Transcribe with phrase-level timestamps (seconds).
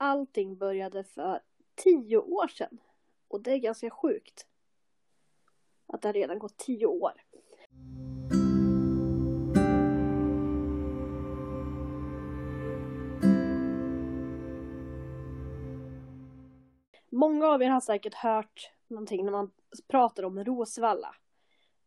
[0.00, 1.40] allting började för
[1.74, 2.80] tio år sedan.
[3.28, 4.46] Och det är ganska sjukt.
[5.86, 7.12] Att det har redan gått tio år.
[17.10, 19.50] Många av er har säkert hört någonting när man
[19.88, 21.14] pratar om Rosvalla.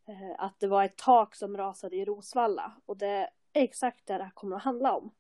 [0.08, 2.82] Eh, att det var ett tak som rasade i Rosvalla.
[2.86, 5.12] Och det är exakt det det här kommer att handla om.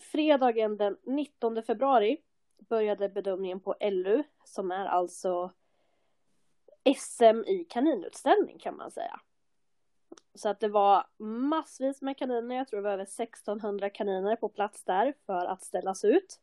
[0.00, 2.22] Fredagen den 19 februari
[2.58, 5.50] började bedömningen på LU, som är alltså
[6.96, 9.20] SM i kaninutställning kan man säga.
[10.34, 14.48] Så att det var massvis med kaniner, jag tror det var över 1600 kaniner på
[14.48, 16.40] plats där för att ställas ut.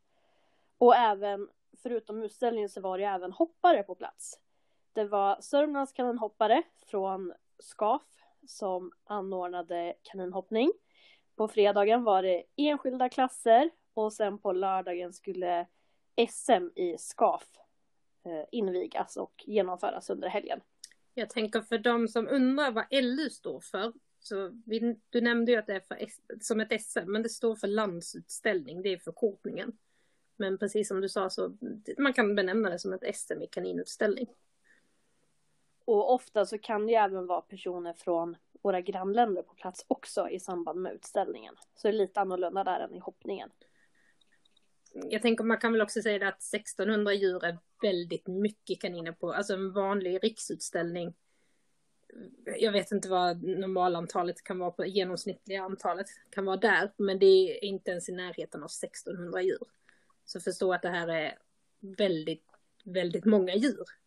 [0.78, 1.48] Och även,
[1.82, 4.40] förutom utställningen så var det även hoppare på plats.
[4.92, 8.02] Det var Sörmlands kaninhoppare från SKAF
[8.46, 10.72] som anordnade kaninhoppning.
[11.36, 15.66] På fredagen var det enskilda klasser och sen på lördagen skulle
[16.28, 17.48] SM i SKAF
[18.24, 20.60] eh, invigas och genomföras under helgen.
[21.14, 23.92] Jag tänker för de som undrar vad LU står för.
[24.20, 26.08] Så vi, du nämnde ju att det är för,
[26.40, 29.72] som ett SM, men det står för landsutställning, det är förkortningen.
[30.36, 31.56] Men precis som du sa så
[31.98, 34.26] man kan benämna det som ett SM i kaninutställning.
[35.92, 40.28] Och ofta så kan det ju även vara personer från våra grannländer på plats också
[40.28, 41.54] i samband med utställningen.
[41.74, 43.50] Så det är lite annorlunda där än i hoppningen.
[44.94, 45.10] Mm.
[45.10, 49.32] Jag tänker man kan väl också säga att 1600 djur är väldigt mycket kaniner på,
[49.32, 51.14] alltså en vanlig riksutställning.
[52.58, 57.26] Jag vet inte vad normalantalet kan vara på, genomsnittliga antalet kan vara där, men det
[57.26, 59.68] är inte ens i närheten av 1600 djur.
[60.24, 61.38] Så förstå att det här är
[61.80, 62.46] väldigt,
[62.84, 64.01] väldigt många djur.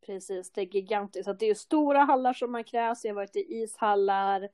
[0.00, 1.28] Precis, det är gigantiskt.
[1.28, 3.04] Att det är stora hallar som man krävs.
[3.04, 4.48] Jag har varit i ishallar,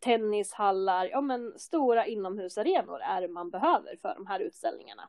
[0.00, 5.08] tennishallar, ja men stora inomhusarenor är det man behöver för de här utställningarna.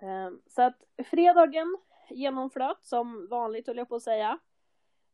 [0.00, 1.78] Ehm, så att fredagen
[2.10, 4.38] genomflöt som vanligt höll jag på att säga.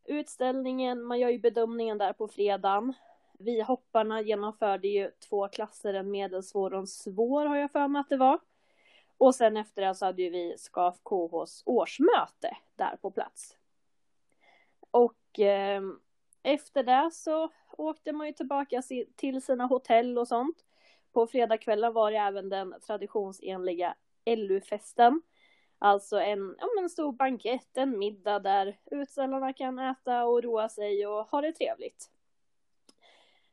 [0.05, 2.95] Utställningen, man gör ju bedömningen där på fredagen.
[3.39, 8.01] Vi hopparna genomförde ju två klasser, en medelsvår och en svår har jag för mig
[8.01, 8.39] att det var.
[9.21, 13.57] Och sen efter det så hade ju vi SKAF KHs årsmöte där på plats.
[14.91, 15.83] Och eh,
[16.43, 18.83] efter det så åkte man ju tillbaka
[19.17, 20.57] till sina hotell och sånt.
[21.13, 23.95] På fredagskvällen var det även den traditionsenliga
[24.27, 25.23] LU-festen.
[25.79, 31.07] Alltså en, ja, en stor bankett, en middag där utställarna kan äta och roa sig
[31.07, 32.11] och ha det trevligt.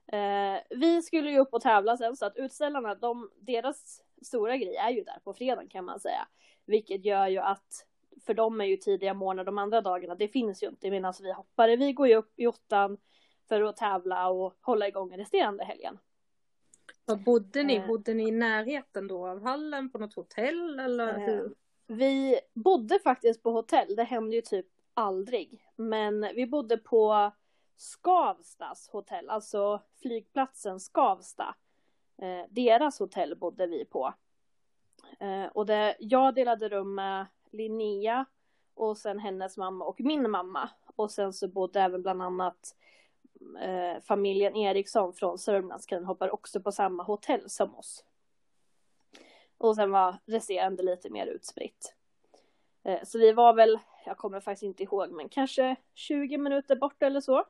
[0.07, 4.75] Eh, vi skulle ju upp och tävla sen så att utställarna, de, deras stora grej
[4.75, 6.28] är ju där på fredagen kan man säga.
[6.66, 7.85] Vilket gör ju att
[8.25, 11.33] för dem är ju tidiga morgnar de andra dagarna, det finns ju inte medan vi
[11.33, 12.97] hoppare, vi går ju upp i åttan
[13.50, 15.97] för att tävla och hålla igång resterande helgen.
[17.06, 17.75] Var bodde ni?
[17.75, 21.56] Eh, bodde ni i närheten då av hallen på något hotell eller eh, hur?
[21.88, 25.66] Vi bodde faktiskt på hotell, det hände ju typ aldrig.
[25.75, 27.31] Men vi bodde på
[27.77, 31.56] Skavstas hotell, alltså flygplatsen Skavsta.
[32.17, 34.13] Eh, deras hotell bodde vi på.
[35.19, 38.25] Eh, och det, jag delade rum med Linnea
[38.73, 40.69] och sen hennes mamma och min mamma.
[40.95, 42.75] Och sen så bodde även bland annat
[43.61, 48.06] eh, familjen Eriksson från Sörmlandskanin hoppar också på samma hotell som oss.
[49.57, 51.95] Och sen var resterande lite mer utspritt.
[52.83, 57.03] Eh, så vi var väl, jag kommer faktiskt inte ihåg, men kanske 20 minuter bort
[57.03, 57.45] eller så.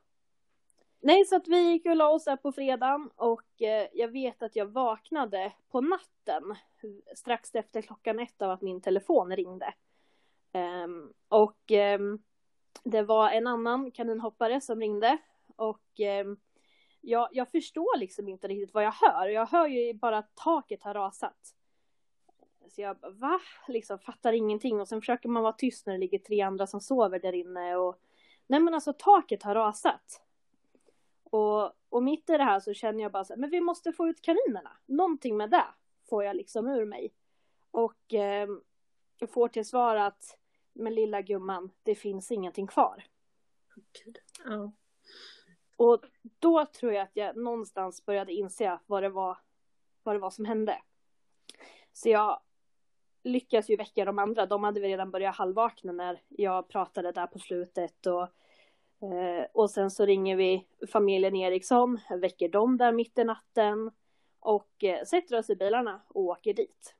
[0.99, 4.43] Nej, så att vi gick och la oss där på fredagen och eh, jag vet
[4.43, 6.55] att jag vaknade på natten
[7.15, 9.73] strax efter klockan ett av att min telefon ringde.
[10.53, 12.23] Um, och um,
[12.83, 15.17] det var en annan kaninhoppare som ringde
[15.55, 16.37] och um,
[17.01, 19.27] jag, jag förstår liksom inte riktigt vad jag hör.
[19.27, 21.55] Jag hör ju bara att taket har rasat.
[22.69, 23.39] Så jag bara, va?
[23.67, 26.81] Liksom fattar ingenting och sen försöker man vara tyst när det ligger tre andra som
[26.81, 27.99] sover där inne och
[28.47, 30.26] nej men alltså taket har rasat.
[31.31, 33.93] Och, och mitt i det här så känner jag bara så här, men vi måste
[33.93, 34.77] få ut kaninerna.
[34.85, 35.65] Någonting med det
[36.09, 37.13] får jag liksom ur mig.
[37.71, 38.49] Och eh,
[39.27, 40.37] får till svar att,
[40.73, 43.03] men lilla gumman, det finns ingenting kvar.
[44.05, 44.17] Gud.
[44.45, 44.71] Ja.
[45.75, 46.03] Och
[46.39, 49.37] då tror jag att jag någonstans började inse vad det var,
[50.03, 50.81] vad det var som hände.
[51.93, 52.39] Så jag
[53.23, 54.45] lyckas ju väcka de andra.
[54.45, 58.27] De hade väl redan börjat halvvakna när jag pratade där på slutet och
[59.01, 63.91] Eh, och sen så ringer vi familjen Eriksson, väcker dem där mitt i natten
[64.39, 66.95] och eh, sätter oss i bilarna och åker dit.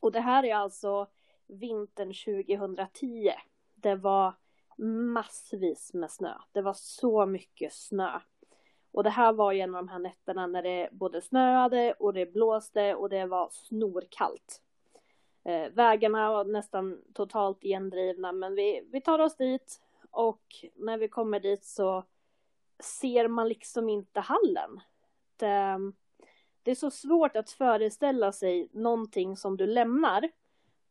[0.00, 1.06] Och det här är alltså
[1.46, 3.32] vintern 2010.
[3.74, 4.34] Det var
[5.12, 6.34] massvis med snö.
[6.52, 8.20] Det var så mycket snö.
[8.92, 12.12] Och det här var ju en av de här nätterna när det både snöade och
[12.12, 14.62] det blåste och det var snorkallt.
[15.44, 19.81] Eh, vägarna var nästan totalt igendrivna men vi, vi tar oss dit
[20.12, 20.42] och
[20.74, 22.04] när vi kommer dit så
[22.78, 24.80] ser man liksom inte hallen.
[25.36, 25.78] Det,
[26.62, 30.30] det är så svårt att föreställa sig någonting som du lämnar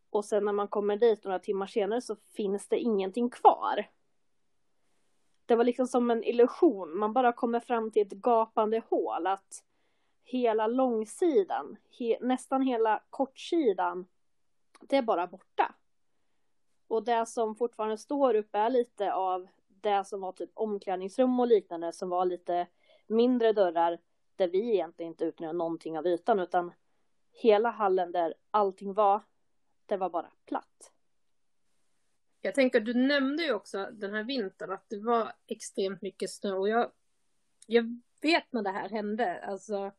[0.10, 3.90] och sen när man kommer dit några timmar senare så finns det ingenting kvar.
[5.46, 9.64] Det var liksom som en illusion, man bara kommer fram till ett gapande hål att
[10.24, 14.08] hela långsidan, he, nästan hela kortsidan,
[14.82, 15.76] det är bara borta.
[16.92, 21.48] Och det som fortfarande står uppe är lite av det som var typ omklädningsrum och
[21.48, 22.68] liknande som var lite
[23.08, 24.00] mindre dörrar
[24.36, 26.74] där vi egentligen inte utnyttjade någonting av ytan utan
[27.32, 29.22] hela hallen där allting var,
[29.86, 30.92] det var bara platt.
[32.42, 36.54] Jag tänker, du nämnde ju också den här vintern att det var extremt mycket snö
[36.54, 36.92] och jag,
[37.68, 39.92] jag vet när det här hände, alltså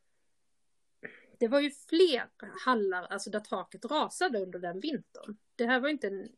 [1.39, 2.31] det var ju fler
[2.65, 5.37] hallar, alltså där taket rasade under den vintern.
[5.57, 6.29] Det här var inte en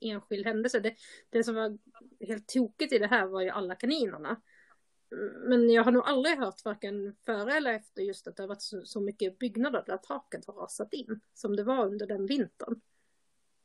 [0.00, 0.80] enskild händelse.
[0.80, 0.94] Det,
[1.30, 1.78] det som var
[2.20, 4.40] helt tokigt i det här var ju alla kaninerna.
[5.48, 8.62] Men jag har nog aldrig hört varken före eller efter just att det har varit
[8.62, 11.20] så, så mycket byggnader där taket har rasat in.
[11.34, 12.80] Som det var under den vintern.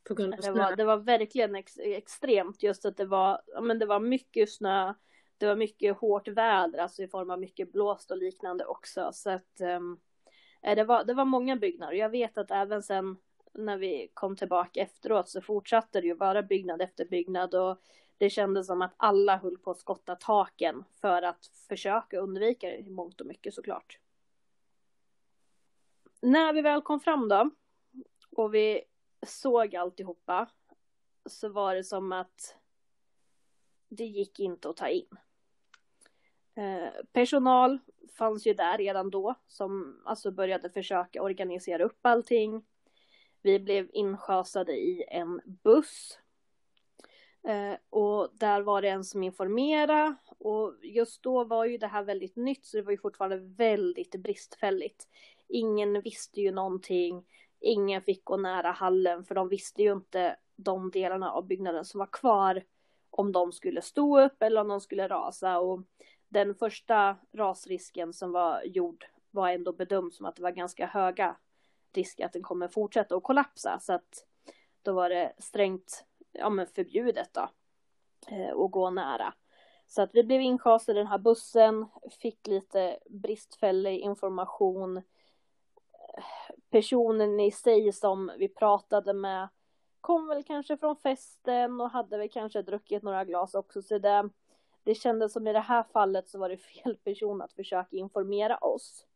[0.08, 3.78] På grund av det, var, det var verkligen ex, extremt just att det var, men
[3.78, 4.94] det var mycket snö.
[5.38, 9.10] Det var mycket hårt väder, alltså i form av mycket blåst och liknande också.
[9.12, 10.00] Så att um,
[10.62, 11.92] det, var, det var många byggnader.
[11.92, 13.16] Jag vet att även sen
[13.58, 17.82] när vi kom tillbaka efteråt så fortsatte det ju vara byggnad efter byggnad och
[18.18, 22.76] det kändes som att alla höll på att skotta taken för att försöka undvika det
[22.76, 23.98] i mångt och mycket såklart.
[26.22, 27.50] När vi väl kom fram då
[28.30, 28.82] och vi
[29.26, 30.48] såg alltihopa
[31.26, 32.56] så var det som att
[33.88, 35.08] det gick inte att ta in.
[36.54, 37.78] Eh, personal
[38.18, 42.64] fanns ju där redan då som alltså började försöka organisera upp allting.
[43.46, 46.18] Vi blev inschasade i en buss.
[47.48, 52.02] Eh, och där var det en som informerade och just då var ju det här
[52.02, 55.08] väldigt nytt så det var ju fortfarande väldigt bristfälligt.
[55.48, 57.24] Ingen visste ju någonting.
[57.60, 61.98] Ingen fick gå nära hallen för de visste ju inte de delarna av byggnaden som
[61.98, 62.64] var kvar.
[63.10, 65.82] Om de skulle stå upp eller om de skulle rasa och
[66.28, 71.36] den första rasrisken som var gjord var ändå bedömd som att det var ganska höga
[71.96, 73.78] risk att den kommer fortsätta att kollapsa.
[73.80, 74.26] Så att
[74.82, 77.48] då var det strängt ja, men förbjudet då,
[78.28, 79.34] eh, att gå nära.
[79.86, 81.86] Så att vi blev inschasade i den här bussen,
[82.20, 84.96] fick lite bristfällig information.
[84.96, 86.24] Eh,
[86.70, 89.48] personen i sig som vi pratade med
[90.00, 93.82] kom väl kanske från festen och hade väl kanske druckit några glas också.
[93.82, 94.30] Så det,
[94.82, 98.58] det kändes som i det här fallet så var det fel person att försöka informera
[98.58, 99.06] oss.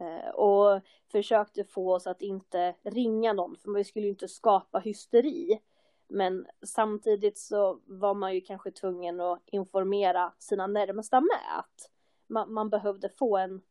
[0.00, 0.80] Eh, och
[1.12, 5.60] försökte få oss att inte ringa någon, för vi skulle ju inte skapa hysteri.
[6.08, 11.90] Men samtidigt så var man ju kanske tvungen att informera sina närmsta med att
[12.26, 13.62] man, man behövde få en,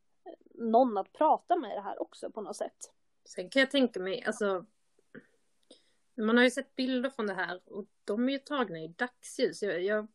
[0.54, 2.94] någon att prata med det här också på något sätt.
[3.26, 4.66] Sen kan jag tänka mig, alltså
[6.16, 9.64] man har ju sett bilder från det här och de är ju tagna i dagsljus.
[9.64, 10.08] Jag, jag,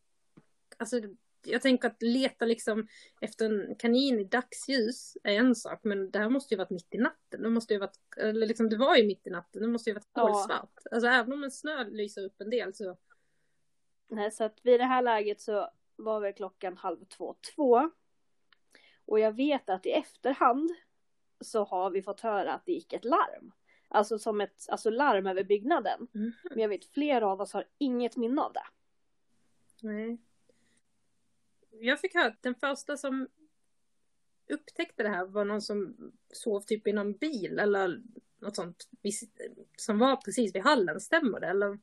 [0.77, 1.01] alltså
[1.47, 2.87] jag tänker att leta liksom
[3.21, 6.95] efter en kanin i dagsljus är en sak, men det här måste ju varit mitt
[6.95, 7.41] i natten.
[7.41, 9.93] Det måste ju varit, eller liksom det var ju mitt i natten, det måste ju
[9.93, 10.71] varit kolsvart.
[10.83, 10.91] Ja.
[10.91, 12.97] Alltså även om en snö lyser upp en del så.
[14.07, 17.91] Nej, så att vid det här läget så var väl klockan halv två, två.
[19.05, 20.71] Och jag vet att i efterhand
[21.41, 23.51] så har vi fått höra att det gick ett larm.
[23.87, 26.07] Alltså som ett alltså larm över byggnaden.
[26.15, 26.31] Mm.
[26.49, 28.67] Men jag vet flera av oss har inget minne av det.
[29.81, 30.17] Nej
[31.79, 33.27] jag fick höra att den första som
[34.49, 35.95] upptäckte det här var någon som
[36.33, 38.01] sov typ i någon bil eller
[38.39, 38.89] något sånt
[39.75, 41.79] som var precis vid hallen, stämmer det eller?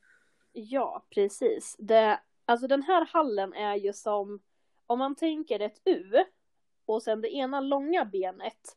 [0.52, 1.76] Ja, precis.
[1.78, 4.40] Det, alltså den här hallen är ju som
[4.86, 6.24] om man tänker ett U
[6.84, 8.76] och sen det ena långa benet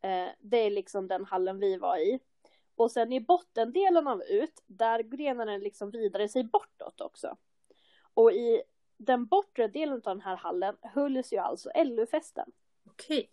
[0.00, 2.20] eh, det är liksom den hallen vi var i.
[2.76, 7.36] Och sen i bottendelen av ut, där grenar den liksom vidare sig bortåt också.
[8.14, 8.62] Och i
[9.04, 12.52] den bortre delen av den här hallen hölls ju alltså LU-festen.
[12.86, 13.30] Okej.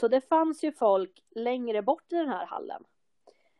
[0.00, 2.84] Så det fanns ju folk längre bort i den här hallen.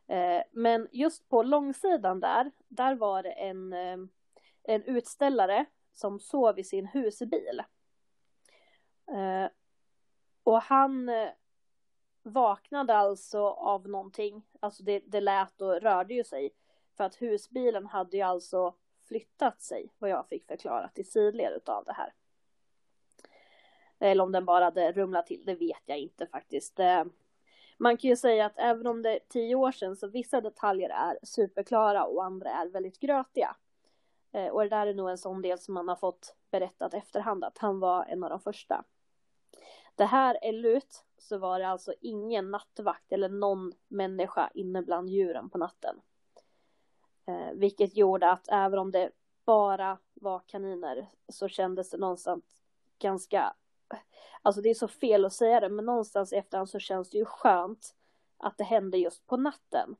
[0.07, 3.99] Eh, men just på långsidan där, där var det en, eh,
[4.63, 7.63] en utställare som sov i sin husbil.
[9.07, 9.51] Eh,
[10.45, 11.11] och han
[12.23, 16.51] vaknade alltså av någonting, alltså det, det lät och rörde ju sig.
[16.97, 18.75] För att husbilen hade ju alltså
[19.09, 22.13] flyttat sig, vad jag fick förklarat i sidled utav det här.
[23.99, 26.81] Eller om den bara hade rumlat till, det vet jag inte faktiskt.
[26.81, 27.05] Eh,
[27.79, 30.91] man kan ju säga att även om det är tio år sedan så vissa detaljer
[30.91, 33.57] är superklara och andra är väldigt grötiga.
[34.33, 37.45] Eh, och det där är nog en sån del som man har fått berättat efterhand
[37.45, 38.85] att han var en av de första.
[39.95, 45.51] Det här LUT så var det alltså ingen nattvakt eller någon människa inne bland djuren
[45.51, 46.01] på natten.
[47.27, 49.11] Eh, vilket gjorde att även om det
[49.45, 52.45] bara var kaniner så kändes det någonstans
[52.99, 53.55] ganska,
[54.43, 57.19] alltså det är så fel att säga det, men någonstans i efterhand så känns det
[57.19, 57.95] ju skönt
[58.37, 59.97] att det hände just på natten.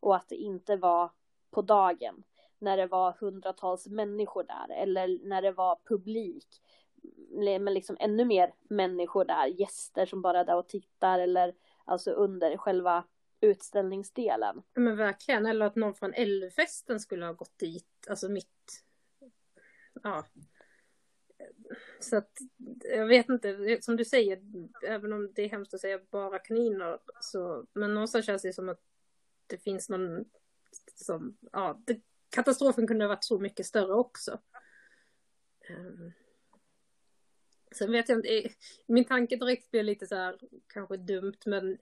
[0.00, 1.10] Och att det inte var
[1.50, 2.22] på dagen
[2.58, 6.46] när det var hundratals människor där eller när det var publik
[7.60, 12.10] med liksom ännu mer människor där, gäster som bara är där och tittar eller alltså
[12.10, 13.04] under själva
[13.40, 14.62] utställningsdelen.
[14.74, 18.84] Men verkligen, eller att någon från Älvfesten skulle ha gått dit, alltså mitt,
[20.02, 20.26] ja.
[22.00, 22.32] Så att,
[22.80, 24.42] jag vet inte, som du säger,
[24.86, 28.68] även om det är hemskt att säga bara kaniner, så, men någonstans känns det som
[28.68, 28.80] att
[29.46, 30.24] det finns någon
[30.94, 34.40] som, ja, det, katastrofen kunde ha varit så mycket större också.
[35.70, 36.12] Um,
[37.72, 38.54] sen vet jag inte,
[38.86, 41.78] min tanke direkt blev lite så här, kanske dumt, men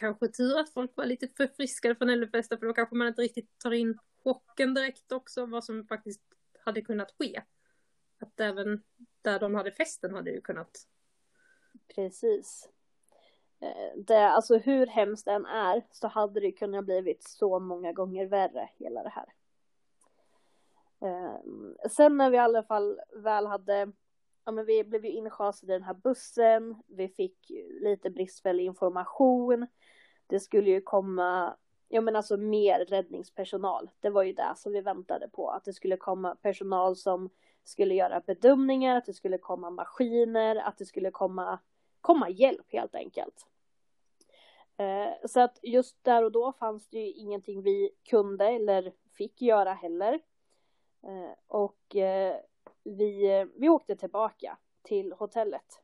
[0.00, 3.58] kanske tur att folk var lite förfriskade från Älvfesten för då kanske man inte riktigt
[3.58, 6.22] tar in chocken direkt också vad som faktiskt
[6.64, 7.42] hade kunnat ske.
[8.20, 8.82] Att även
[9.22, 10.70] där de hade festen hade ju kunnat.
[11.94, 12.68] Precis.
[13.60, 18.26] Eh, det, alltså hur hemskt den är så hade det kunnat blivit så många gånger
[18.26, 19.34] värre hela det här.
[21.02, 21.40] Eh,
[21.90, 23.92] sen när vi i alla fall väl hade
[24.50, 29.66] ja, men vi blev ju inschasade i den här bussen, vi fick lite bristfällig information.
[30.26, 31.56] Det skulle ju komma,
[31.88, 33.90] ja men alltså mer räddningspersonal.
[34.00, 37.30] Det var ju det som vi väntade på, att det skulle komma personal som
[37.64, 41.58] skulle göra bedömningar, att det skulle komma maskiner, att det skulle komma,
[42.00, 43.46] komma hjälp helt enkelt.
[44.76, 49.42] Eh, så att just där och då fanns det ju ingenting vi kunde eller fick
[49.42, 50.20] göra heller.
[51.02, 52.36] Eh, och eh,
[52.84, 55.82] vi, eh, vi åkte tillbaka till hotellet.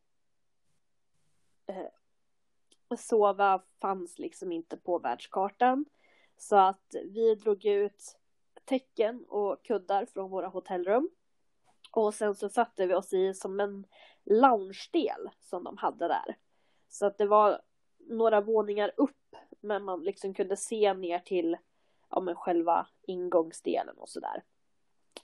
[1.67, 5.85] Eh, sova fanns liksom inte på världskartan.
[6.37, 8.17] Så att vi drog ut
[8.65, 11.11] täcken och kuddar från våra hotellrum.
[11.91, 13.87] Och sen så satte vi oss i som en
[14.25, 16.37] loungedel som de hade där.
[16.89, 17.63] Så att det var
[17.99, 21.57] några våningar upp men man liksom kunde se ner till
[22.11, 24.45] ja, men själva ingångsdelen och sådär.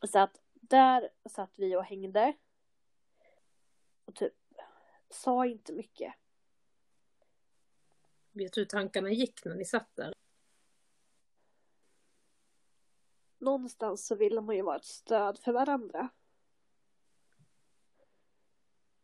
[0.02, 2.36] Så att där satt vi och hängde.
[4.04, 4.34] Och typ
[5.10, 6.14] sa inte mycket.
[8.32, 10.12] Vet du hur tankarna gick när ni satt där?
[13.38, 16.08] Någonstans så ville man ju vara ett stöd för varandra.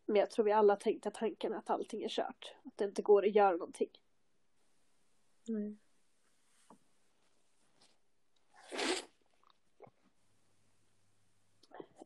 [0.07, 2.55] Men jag tror vi alla tänkte tanken att allting är kört.
[2.65, 3.91] Att det inte går att göra någonting.
[5.49, 5.79] Mm.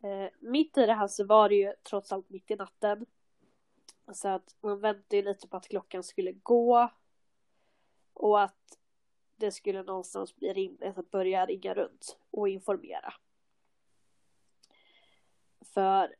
[0.02, 3.06] Eh, mitt i det här så var det ju trots allt mitt i natten.
[4.12, 6.90] Så att man väntade ju lite på att klockan skulle gå.
[8.12, 8.78] Och att
[9.36, 13.14] det skulle någonstans bli rimligt att börja ringa runt och informera.
[15.60, 16.16] För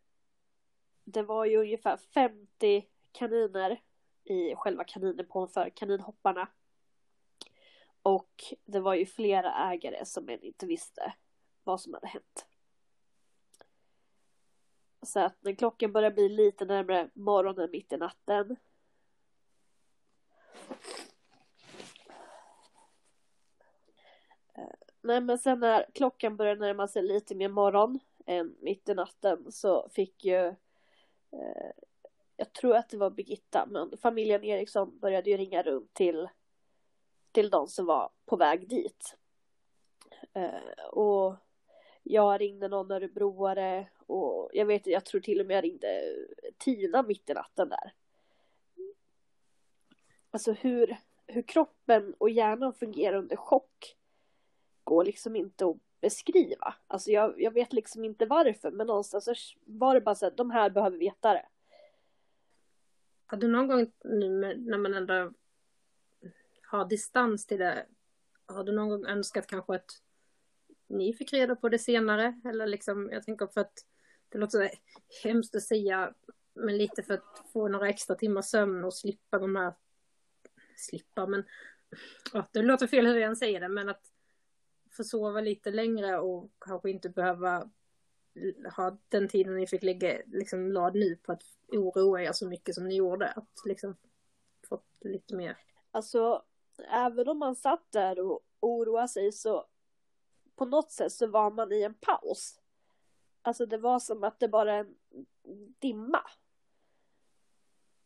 [1.04, 3.80] det var ju ungefär 50 kaniner
[4.24, 6.48] i själva kaninepån för kaninhopparna.
[8.02, 11.14] Och det var ju flera ägare som än inte visste
[11.64, 12.46] vad som hade hänt.
[15.02, 18.56] Så att när klockan börjar bli lite närmare morgonen mitt i natten.
[24.54, 28.94] Eh, nej men sen när klockan började närma sig lite mer morgon än mitt i
[28.94, 30.46] natten så fick ju
[31.30, 31.72] eh,
[32.36, 36.28] jag tror att det var Birgitta, men familjen Eriksson började ju ringa runt till
[37.32, 39.16] till de som var på väg dit.
[40.32, 41.34] Eh, och
[42.02, 46.16] jag ringde någon örebroare och jag vet, jag tror till och med jag ringde
[46.58, 47.92] Tina mitt i natten där.
[50.30, 53.96] Alltså hur, hur kroppen och hjärnan fungerar under chock
[54.84, 56.74] går liksom inte att beskriva.
[56.86, 60.36] Alltså jag, jag vet liksom inte varför, men någonstans så var det bara så att
[60.36, 61.46] de här behöver veta det.
[63.26, 65.32] Har du någon gång nu när man ändå
[66.62, 67.86] har distans till det,
[68.46, 70.02] har du någon gång önskat kanske att
[70.86, 72.40] ni fick reda på det senare?
[72.44, 73.86] Eller liksom, jag tänker för att
[74.32, 74.74] det låter så
[75.22, 76.14] hemskt att säga,
[76.54, 79.74] men lite för att få några extra timmar sömn och slippa de här,
[80.76, 81.44] slippa, men
[82.32, 84.12] ja, det låter fel hur jag än säger det, men att
[84.90, 87.70] få sova lite längre och kanske inte behöva
[88.76, 92.74] ha den tiden ni fick lägga, liksom lad nu på att oroa er så mycket
[92.74, 93.28] som ni gjorde.
[93.28, 93.96] Att liksom
[94.68, 95.56] fått lite mer.
[95.90, 96.42] Alltså,
[96.90, 99.66] även om man satt där och oroade sig så
[100.56, 102.61] på något sätt så var man i en paus.
[103.42, 104.96] Alltså det var som att det bara en
[105.78, 106.22] dimma.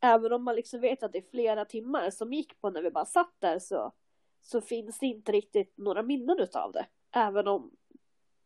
[0.00, 2.90] Även om man liksom vet att det är flera timmar som gick på när vi
[2.90, 3.92] bara satt där så,
[4.40, 6.86] så finns det inte riktigt några minnen utav det.
[7.10, 7.76] Även om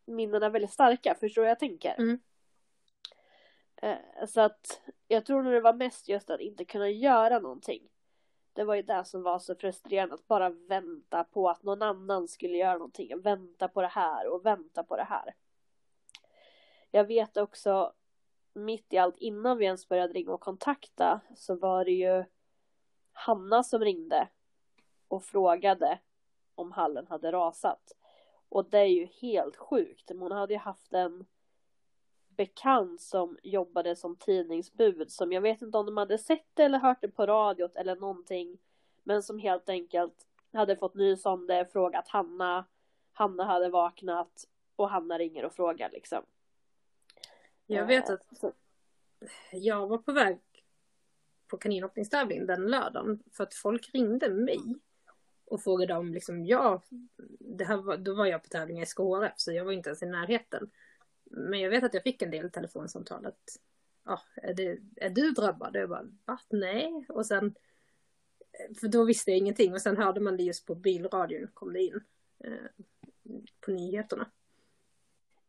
[0.05, 1.95] minnena är väldigt starka, förstår jag tänker?
[1.99, 2.21] Mm.
[3.77, 7.89] Eh, så att jag tror nog det var mest just att inte kunna göra någonting.
[8.53, 12.29] Det var ju det som var så frustrerande, att bara vänta på att någon annan
[12.29, 13.21] skulle göra någonting.
[13.21, 15.35] Vänta på det här och vänta på det här.
[16.91, 17.93] Jag vet också,
[18.53, 22.25] mitt i allt innan vi ens började ringa och kontakta, så var det ju
[23.13, 24.29] Hanna som ringde
[25.09, 25.99] och frågade
[26.55, 27.97] om hallen hade rasat.
[28.49, 30.11] Och det är ju helt sjukt.
[30.19, 31.27] Hon hade ju haft en
[32.29, 36.79] bekant som jobbade som tidningsbud som jag vet inte om de hade sett det eller
[36.79, 38.59] hört det på radiot eller någonting.
[39.03, 42.65] Men som helt enkelt hade fått nys om det, frågat Hanna.
[43.13, 46.23] Hanna hade vaknat och Hanna ringer och frågar liksom.
[47.75, 48.45] Jag vet att
[49.53, 50.39] jag var på väg
[51.47, 54.61] på kaninhoppningstävling den lördagen för att folk ringde mig
[55.45, 56.83] och frågade om liksom, jag.
[57.39, 60.03] det här var, då var jag på tävling i SKHF så jag var inte ens
[60.03, 60.71] i närheten.
[61.25, 63.59] Men jag vet att jag fick en del telefonsamtal att,
[64.05, 65.77] ja, är, det, är du drabbad?
[65.77, 66.39] Och jag bara, va?
[66.49, 67.07] Nej.
[67.09, 67.55] Och sen,
[68.81, 71.81] för då visste jag ingenting och sen hörde man det just på bilradion kom det
[71.81, 72.01] in
[72.45, 72.85] eh,
[73.61, 74.31] på nyheterna.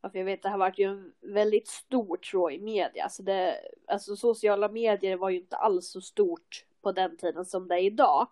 [0.02, 3.10] För jag vet det har varit ju en väldigt stor tråd i media.
[3.10, 7.68] Så det, alltså sociala medier var ju inte alls så stort på den tiden som
[7.68, 8.28] det är idag.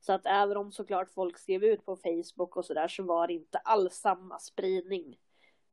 [0.00, 3.32] Så att även om såklart folk skrev ut på Facebook och sådär så var det
[3.32, 5.18] inte alls samma spridning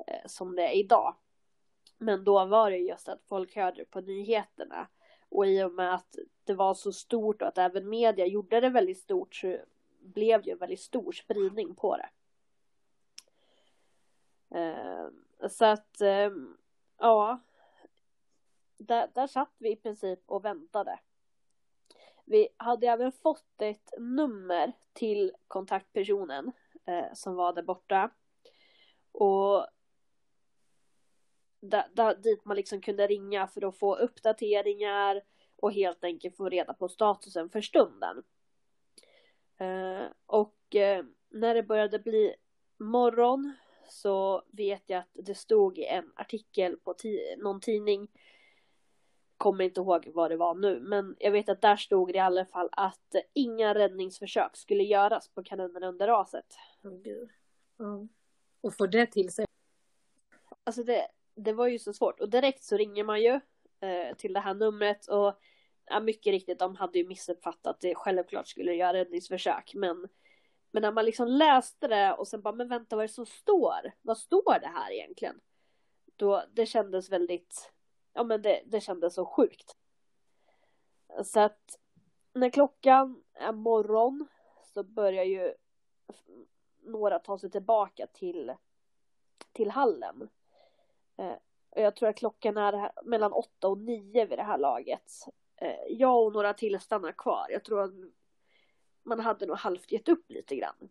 [0.08, 1.16] eh, som det är idag.
[1.98, 4.88] Men då var det just att folk hörde det på nyheterna.
[5.30, 8.70] Och i och med att det var så stort och att även media gjorde det
[8.70, 9.58] väldigt stort så
[10.00, 12.10] blev det ju en väldigt stor spridning på det.
[14.60, 15.08] Eh,
[15.50, 16.32] så att, eh,
[16.98, 17.40] ja.
[18.78, 21.00] Där, där satt vi i princip och väntade.
[22.26, 26.52] Vi hade även fått ett nummer till kontaktpersonen
[26.86, 28.10] eh, som var där borta.
[29.12, 29.68] Och
[31.60, 35.22] där, där, dit man liksom kunde ringa för att få uppdateringar
[35.56, 38.24] och helt enkelt få reda på statusen för stunden.
[39.58, 42.36] Eh, och eh, när det började bli
[42.78, 43.54] morgon
[43.94, 46.96] så vet jag att det stod i en artikel på
[47.38, 48.08] någon tidning
[49.38, 52.20] kommer inte ihåg vad det var nu, men jag vet att där stod det i
[52.20, 56.46] alla fall att inga räddningsförsök skulle göras på kanonen under raset.
[56.84, 57.30] Oh, Gud.
[57.78, 58.06] Oh.
[58.62, 59.46] Och få det till sig.
[60.64, 63.40] Alltså det, det var ju så svårt och direkt så ringer man ju
[63.80, 65.40] eh, till det här numret och
[65.86, 70.08] ja, mycket riktigt, de hade ju missuppfattat att det självklart skulle göra räddningsförsök, men
[70.74, 73.26] men när man liksom läste det och sen bara, men vänta vad är det som
[73.26, 73.92] står?
[74.02, 75.40] Vad står det här egentligen?
[76.16, 77.72] Då, det kändes väldigt,
[78.14, 79.76] ja men det, det kändes så sjukt.
[81.24, 81.80] Så att
[82.34, 84.28] när klockan är morgon
[84.74, 85.54] så börjar ju
[86.82, 88.54] några ta sig tillbaka till,
[89.52, 90.30] till hallen.
[91.18, 91.36] Eh,
[91.76, 95.12] jag tror att klockan är mellan åtta och nio vid det här laget.
[95.56, 97.48] Eh, jag och några till stannar kvar.
[97.50, 97.92] Jag tror att
[99.04, 100.90] man hade nog halvt gett upp lite grann.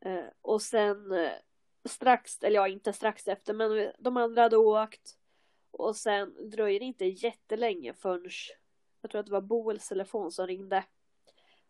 [0.00, 1.32] Eh, och sen eh,
[1.84, 5.18] strax, eller ja inte strax efter, men de andra hade åkt.
[5.70, 8.30] Och sen dröjer det inte jättelänge förrän,
[9.00, 10.84] jag tror att det var Boels telefon som ringde.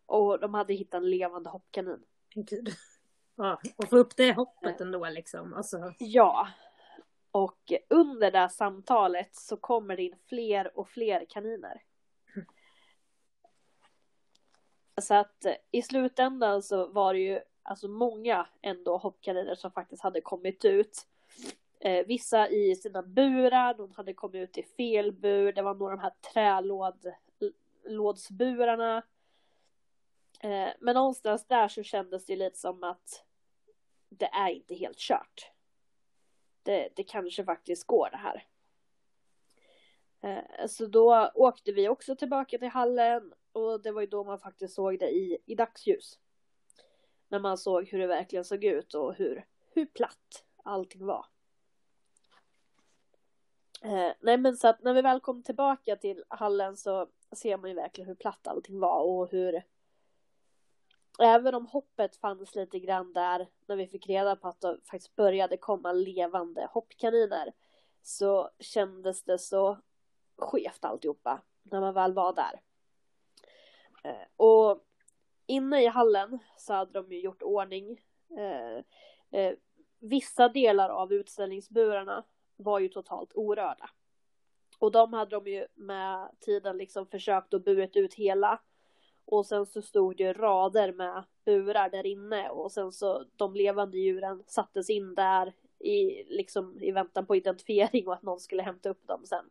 [0.07, 2.05] Och de hade hittat en levande hoppkanin.
[2.35, 2.69] Gud.
[3.37, 5.55] Ja, och få upp det hoppet ändå liksom.
[5.55, 5.95] Alltså.
[5.99, 6.49] Ja.
[7.31, 11.83] Och under det här samtalet så kommer det in fler och fler kaniner.
[15.03, 20.03] Så att eh, i slutändan så var det ju alltså många ändå hoppkaniner som faktiskt
[20.03, 21.07] hade kommit ut.
[21.81, 25.93] Eh, vissa i sina burar, de hade kommit ut i fel bur, det var några
[25.93, 26.15] av de här
[27.85, 29.03] trälådsburarna.
[30.41, 33.25] Eh, men någonstans där så kändes det lite som att
[34.09, 35.51] det är inte helt kört.
[36.63, 38.47] Det, det kanske faktiskt går det här.
[40.21, 44.39] Eh, så då åkte vi också tillbaka till hallen och det var ju då man
[44.39, 46.19] faktiskt såg det i, i dagsljus.
[47.29, 51.27] När man såg hur det verkligen såg ut och hur, hur platt allting var.
[53.83, 57.71] Eh, nej men så att när vi väl kom tillbaka till hallen så ser man
[57.71, 59.63] ju verkligen hur platt allting var och hur
[61.19, 65.17] även om hoppet fanns lite grann där när vi fick reda på att det faktiskt
[65.17, 67.53] började komma levande hoppkaniner
[68.03, 69.79] så kändes det så
[70.39, 72.61] skevt alltihopa när man väl var där.
[74.03, 74.85] Eh, och
[75.47, 78.01] inne i hallen så hade de ju gjort ordning.
[78.39, 78.85] Eh,
[79.41, 79.55] eh,
[79.99, 82.25] vissa delar av utställningsburarna
[82.57, 83.91] var ju totalt orörda.
[84.79, 88.61] Och de hade de ju med tiden liksom försökt att burit ut hela.
[89.25, 93.99] Och sen så stod det rader med burar där inne och sen så de levande
[93.99, 98.89] djuren sattes in där i, liksom, i väntan på identifiering och att någon skulle hämta
[98.89, 99.51] upp dem sen.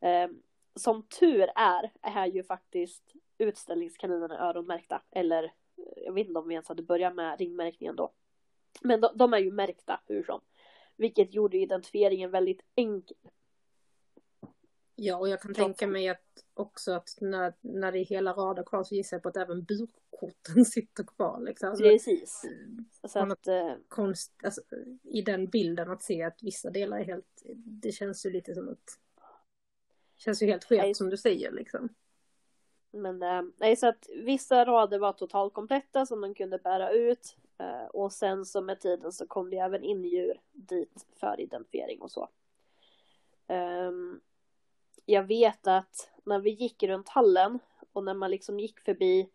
[0.00, 0.30] Eh,
[0.74, 5.02] som tur är är ju faktiskt utställningskaninerna öronmärkta.
[5.10, 5.50] Eller eh,
[6.04, 8.12] jag vet inte om vi ens hade börjat med ringmärkningen då.
[8.82, 10.40] Men de, de är ju märkta hur som.
[10.96, 13.16] Vilket gjorde identifieringen väldigt enkel.
[14.94, 18.32] Ja, och jag kan Trots tänka mig att också att när, när det är hela
[18.32, 21.40] rader kvar så gissar jag på att även burkorten sitter kvar.
[21.40, 21.68] Liksom.
[21.68, 22.42] Alltså, Precis.
[23.08, 23.74] Så att, äh...
[23.88, 24.62] konst, alltså,
[25.02, 28.68] I den bilden att se att vissa delar är helt, det känns ju lite som
[28.68, 28.98] att
[30.20, 31.88] Känns ju helt skevt som du säger liksom.
[32.90, 37.36] Men eh, nej, så att vissa rader var totalkompletta som de kunde bära ut.
[37.58, 42.02] eh, och sen så med tiden så kom det även in djur dit för identifiering
[42.02, 42.28] och så.
[43.46, 43.90] Eh,
[45.04, 47.58] jag vet att när vi gick runt hallen
[47.92, 49.30] och när man liksom gick förbi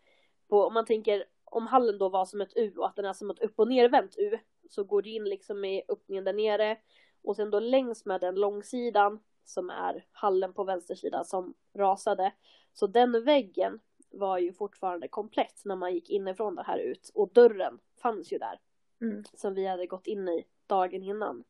[0.48, 3.14] på, om man tänker om hallen då var som ett U och att den är
[3.14, 4.38] som ett upp och nervänt U
[4.70, 6.78] så går det in liksom i öppningen där nere
[7.24, 12.34] och sen då längs med den långsidan som är hallen på vänster sida som rasade.
[12.74, 13.80] Så den väggen
[14.10, 18.38] var ju fortfarande komplett när man gick inifrån det här ut och dörren fanns ju
[18.38, 18.60] där.
[19.02, 19.24] Mm.
[19.34, 21.44] Som vi hade gått in i dagen innan.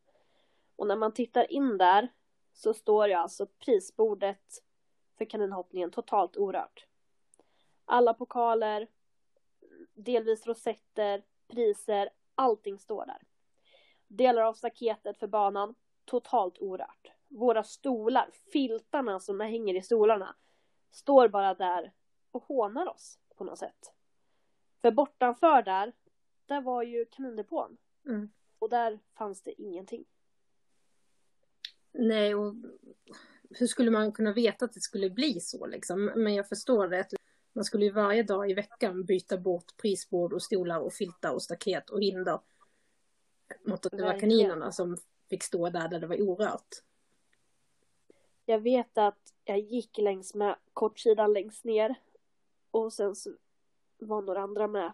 [0.76, 2.14] Och när man tittar in där
[2.54, 4.64] så står ju alltså prisbordet
[5.18, 6.88] för kaninhoppningen totalt orört.
[7.86, 8.88] Alla pokaler,
[9.94, 13.22] delvis rosetter, priser, allting står där.
[14.08, 20.36] Delar av staketet för banan, totalt orört våra stolar, filtarna som hänger i stolarna,
[20.92, 21.94] står bara där
[22.32, 23.94] och hånar oss på något sätt.
[24.82, 25.94] För bortanför där,
[26.46, 27.78] där var ju kanindepån.
[28.06, 28.30] Mm.
[28.60, 30.06] Och där fanns det ingenting.
[31.92, 32.56] Nej, och
[33.50, 36.06] hur skulle man kunna veta att det skulle bli så liksom?
[36.16, 37.08] Men jag förstår det.
[37.54, 41.44] Man skulle ju varje dag i veckan byta bort prisbord och stolar och filtar och
[41.44, 42.40] staket och hinder.
[43.66, 44.98] Mot att det var kaninerna som
[45.30, 46.70] fick stå där där det var orört.
[48.46, 51.96] Jag vet att jag gick längs med kortsidan längst ner.
[52.72, 53.36] Och sen så
[53.98, 54.94] var några andra med.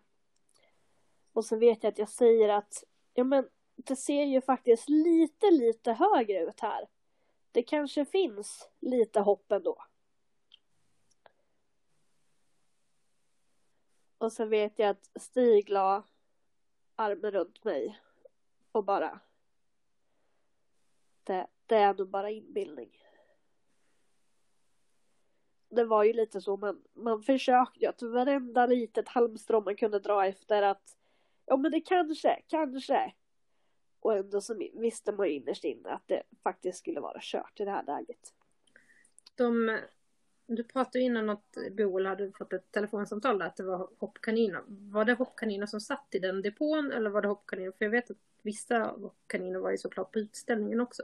[1.33, 2.83] Och sen vet jag att jag säger att
[3.13, 6.87] ja men det ser ju faktiskt lite, lite högre ut här.
[7.51, 9.85] Det kanske finns lite hopp ändå.
[14.17, 16.03] Och sen vet jag att Stig la
[16.95, 17.99] armen runt mig
[18.71, 19.19] och bara
[21.23, 23.01] det, det är nog bara inbildning
[25.71, 30.25] det var ju lite så, man, man försökte att varenda litet halmstrå man kunde dra
[30.25, 30.97] efter att
[31.45, 33.13] ja men det kanske, kanske.
[33.99, 37.65] Och ändå så visste man ju innerst inne att det faktiskt skulle vara kört i
[37.65, 38.33] det här läget.
[39.35, 39.79] De,
[40.45, 44.61] du pratade innan att Boel hade fått ett telefonsamtal där att det var hoppkaniner.
[44.67, 47.71] Var det hoppkaniner som satt i den depån eller var det hoppkaniner?
[47.71, 51.03] För jag vet att vissa hoppkaniner var ju såklart på utställningen också.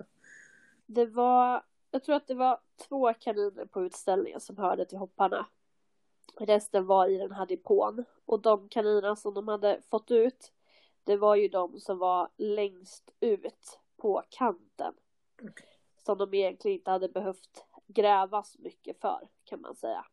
[0.85, 1.63] Det var
[1.97, 5.45] jag tror att det var två kaniner på utställningen som hörde till hopparna.
[6.39, 8.05] Resten var i den här depån.
[8.25, 10.53] Och de kaninerna som de hade fått ut,
[11.03, 14.93] det var ju de som var längst ut på kanten.
[16.05, 20.05] Som de egentligen inte hade behövt gräva så mycket för, kan man säga.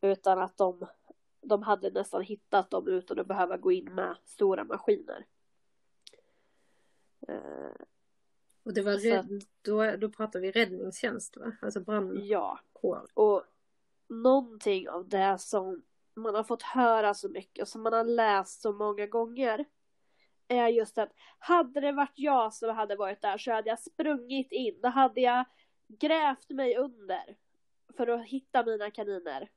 [0.00, 0.86] Utan att de,
[1.40, 5.26] de hade nästan hittat dem utan att behöva gå in med stora maskiner.
[8.68, 11.52] Och det var rädd, då, då pratar vi räddningstjänst va?
[11.62, 12.26] Alltså brandkår.
[12.26, 13.06] Ja.
[13.14, 13.44] Och
[14.08, 15.82] någonting av det som
[16.14, 19.64] man har fått höra så mycket och som man har läst så många gånger
[20.48, 24.52] är just att hade det varit jag som hade varit där så hade jag sprungit
[24.52, 24.80] in.
[24.82, 25.44] Då hade jag
[25.86, 27.36] grävt mig under
[27.96, 29.50] för att hitta mina kaniner.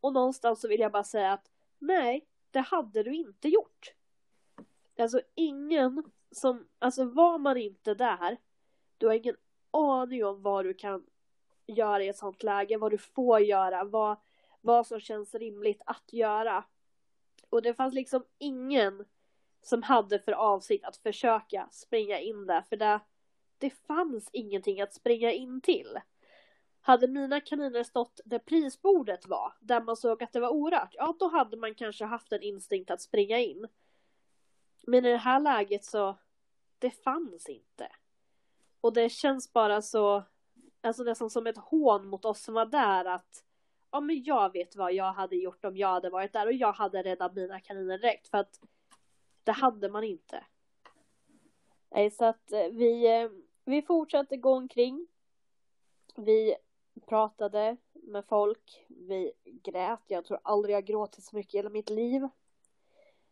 [0.00, 3.94] Och någonstans så vill jag bara säga att nej, det hade du inte gjort.
[4.98, 6.04] Alltså ingen
[6.36, 8.36] som, alltså var man inte där,
[8.98, 9.36] du har ingen
[9.70, 11.06] aning om vad du kan
[11.66, 14.16] göra i ett sånt läge, vad du får göra, vad,
[14.60, 16.64] vad som känns rimligt att göra.
[17.50, 19.04] Och det fanns liksom ingen
[19.62, 23.00] som hade för avsikt att försöka springa in där, för det,
[23.58, 25.98] det fanns ingenting att springa in till.
[26.80, 31.16] Hade mina kaniner stått där prisbordet var, där man såg att det var orört, ja
[31.18, 33.66] då hade man kanske haft en instinkt att springa in.
[34.86, 36.16] Men i det här läget så,
[36.86, 37.88] det fanns inte.
[38.80, 40.22] Och det känns bara så,
[40.80, 43.44] alltså nästan som ett hån mot oss som var där att
[43.90, 46.72] ja men jag vet vad jag hade gjort om jag hade varit där och jag
[46.72, 48.60] hade räddat mina kaniner direkt för att
[49.44, 50.44] det hade man inte.
[51.90, 53.30] Nej, så att eh, vi, eh,
[53.64, 55.06] vi fortsatte gå omkring.
[56.16, 56.56] Vi
[57.06, 58.84] pratade med folk.
[58.88, 60.02] Vi grät.
[60.06, 62.28] Jag tror aldrig jag gråtit så mycket i hela mitt liv.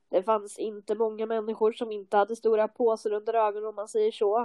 [0.09, 4.13] Det fanns inte många människor som inte hade stora påsar under ögonen om man säger
[4.13, 4.41] så.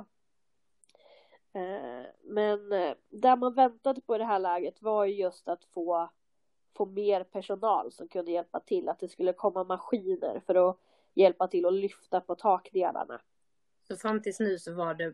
[1.54, 2.70] Eh, men
[3.10, 6.10] där man väntade på det här läget var just att få,
[6.78, 8.90] få mer personal som kunde hjälpa till.
[8.90, 10.78] Att det skulle komma maskiner för att
[11.14, 13.22] hjälpa till att lyfta på takdelarna.
[13.88, 15.14] Så fram tills nu så var det,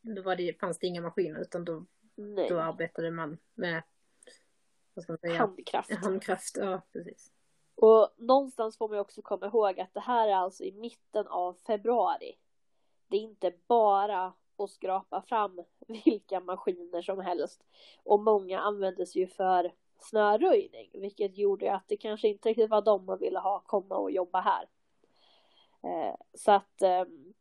[0.00, 1.84] då var det, fanns det inga maskiner utan då,
[2.48, 3.82] då arbetade man med
[4.94, 5.38] vad ska man säga?
[5.38, 5.94] handkraft.
[5.94, 7.32] Handkraft, ja precis.
[7.80, 11.52] Och någonstans får man också komma ihåg att det här är alltså i mitten av
[11.52, 12.36] februari.
[13.08, 15.62] Det är inte bara att skrapa fram
[16.04, 17.64] vilka maskiner som helst.
[18.02, 23.04] Och många användes ju för snöröjning, vilket gjorde att det kanske inte riktigt var de
[23.04, 24.68] man ville ha komma och jobba här.
[25.82, 27.34] Eh, så att ehm,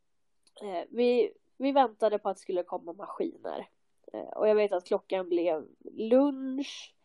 [0.62, 3.70] eh, vi, vi väntade på att det skulle komma maskiner.
[4.14, 6.96] Eh, och jag vet att klockan blev lunch,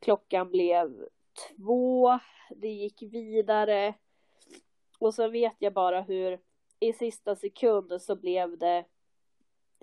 [0.00, 1.08] klockan blev
[1.48, 2.18] två,
[2.50, 3.94] det gick vidare.
[4.98, 6.40] Och så vet jag bara hur
[6.80, 8.84] i sista sekund så blev det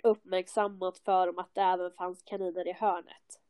[0.04, 3.42] uppmärksammat för dem att det även fanns kaniner i hörnet.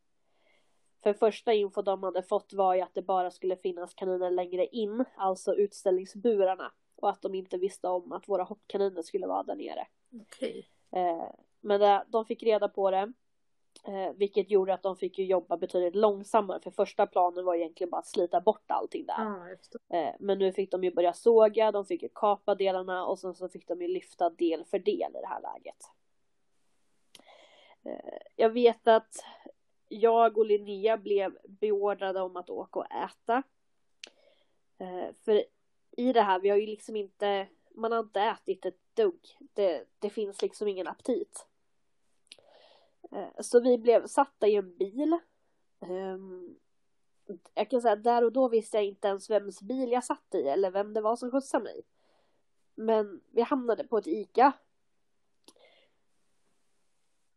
[1.04, 4.66] För första info de hade fått var ju att det bara skulle finnas kaniner längre
[4.66, 9.56] in, alltså utställningsburarna och att de inte visste om att våra hoppkaniner skulle vara där
[9.56, 9.88] nere.
[10.12, 10.64] Okay.
[10.92, 11.30] Eh,
[11.62, 13.14] men de fick reda på det.
[13.84, 18.00] Eh, vilket gjorde att de fick jobba betydligt långsammare för första planen var egentligen bara
[18.00, 19.14] att slita bort allting där.
[19.14, 23.20] Ah, eh, men nu fick de ju börja såga, de fick ju kapa delarna och
[23.20, 25.90] sen så fick de ju lyfta del för del i det här läget.
[27.84, 29.26] Eh, jag vet att
[29.88, 33.44] jag och Linnea blev beordrade om att åka och äta.
[34.78, 35.44] Eh, för
[35.98, 39.38] i det här, vi har ju liksom inte, man har inte ätit ett dugg.
[39.54, 41.48] Det, det finns liksom ingen aptit.
[43.12, 45.20] Eh, så vi blev satta i en bil.
[45.82, 46.58] Ehm,
[47.54, 50.36] jag kan säga att där och då visste jag inte ens vems bil jag satt
[50.36, 51.82] i eller vem det var som skjutsade mig.
[52.76, 54.54] Men vi hamnade på ett ICA.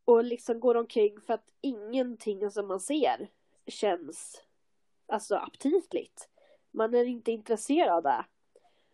[0.05, 3.31] Och liksom går omkring för att ingenting som man ser
[3.67, 4.43] känns
[5.07, 6.29] alltså aptitligt.
[6.71, 8.25] Man är inte intresserad av det.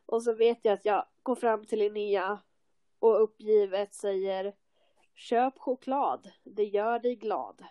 [0.07, 2.39] Och så vet jag att jag går fram till Linnea
[2.99, 4.55] och uppgivet säger
[5.15, 7.65] Köp choklad, det gör dig glad.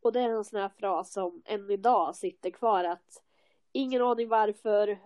[0.00, 3.22] Och det är en sån här fras som än idag sitter kvar att
[3.72, 4.98] ingen aning varför,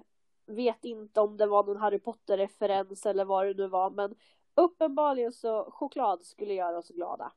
[0.46, 4.14] vet inte om det var någon Harry Potter-referens eller vad det nu var, men
[4.54, 7.32] uppenbarligen så choklad skulle göra oss glada.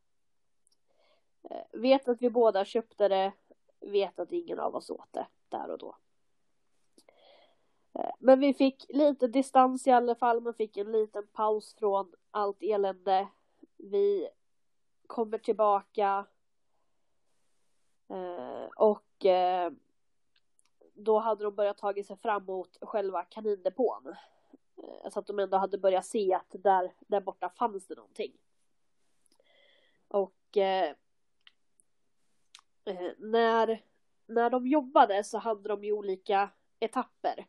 [1.43, 3.31] Eh, vet att vi båda köpte det,
[3.79, 5.95] vet att ingen av oss åt det där och då.
[7.93, 12.13] Eh, men vi fick lite distans i alla fall, man fick en liten paus från
[12.31, 13.27] allt elände.
[13.77, 14.29] Vi
[15.07, 16.25] kommer tillbaka
[18.09, 19.71] eh, och eh,
[20.93, 24.15] då hade de börjat tagit sig fram mot själva kanindepån.
[25.11, 28.33] Så att de ändå hade börjat se att där, där borta fanns det någonting.
[30.07, 30.95] Och eh,
[33.17, 33.83] när,
[34.25, 36.49] när de jobbade så hade de ju olika
[36.79, 37.45] etapper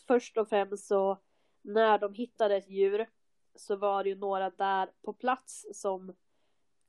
[0.00, 1.18] först och främst så
[1.62, 3.06] när de hittade ett djur
[3.54, 6.16] så var det ju några där på plats som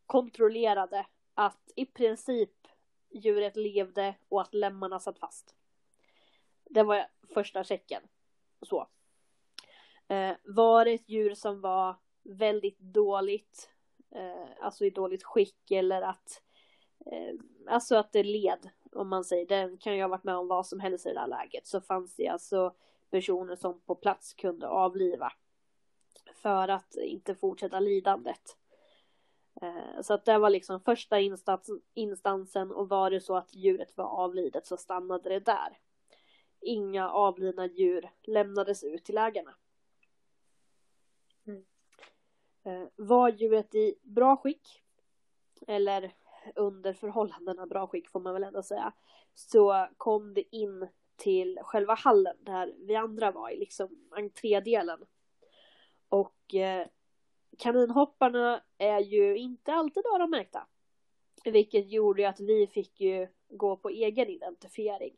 [0.05, 2.67] kontrollerade att i princip
[3.09, 5.55] djuret levde och att lemmarna satt fast.
[6.69, 8.01] Det var första checken.
[8.61, 8.87] Så.
[10.07, 13.69] Eh, var det ett djur som var väldigt dåligt,
[14.11, 16.41] eh, alltså i dåligt skick eller att,
[17.05, 17.33] eh,
[17.67, 20.67] alltså att det led, om man säger, det kan ju ha varit med om vad
[20.67, 22.75] som helst i det här läget, så fanns det alltså
[23.13, 25.31] personer som på plats kunde avliva.
[26.35, 28.57] För att inte fortsätta lidandet.
[29.61, 33.97] Eh, så att det var liksom första instans, instansen och var det så att djuret
[33.97, 35.79] var avlidet så stannade det där.
[36.61, 39.55] Inga avlidna djur lämnades ut till ägarna.
[41.47, 41.65] Mm.
[42.63, 44.83] Eh, var djuret i bra skick
[45.67, 46.15] eller
[46.55, 48.93] under förhållandena bra skick får man väl ändå säga
[49.33, 55.05] så kom det in till själva hallen där vi andra var i, liksom entrédelen.
[56.09, 56.87] Och eh,
[57.57, 60.67] kaninhopparna är ju inte alltid öronmärkta.
[61.43, 65.17] Vilket gjorde att vi fick ju gå på egen identifiering.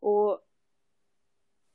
[0.00, 0.40] Och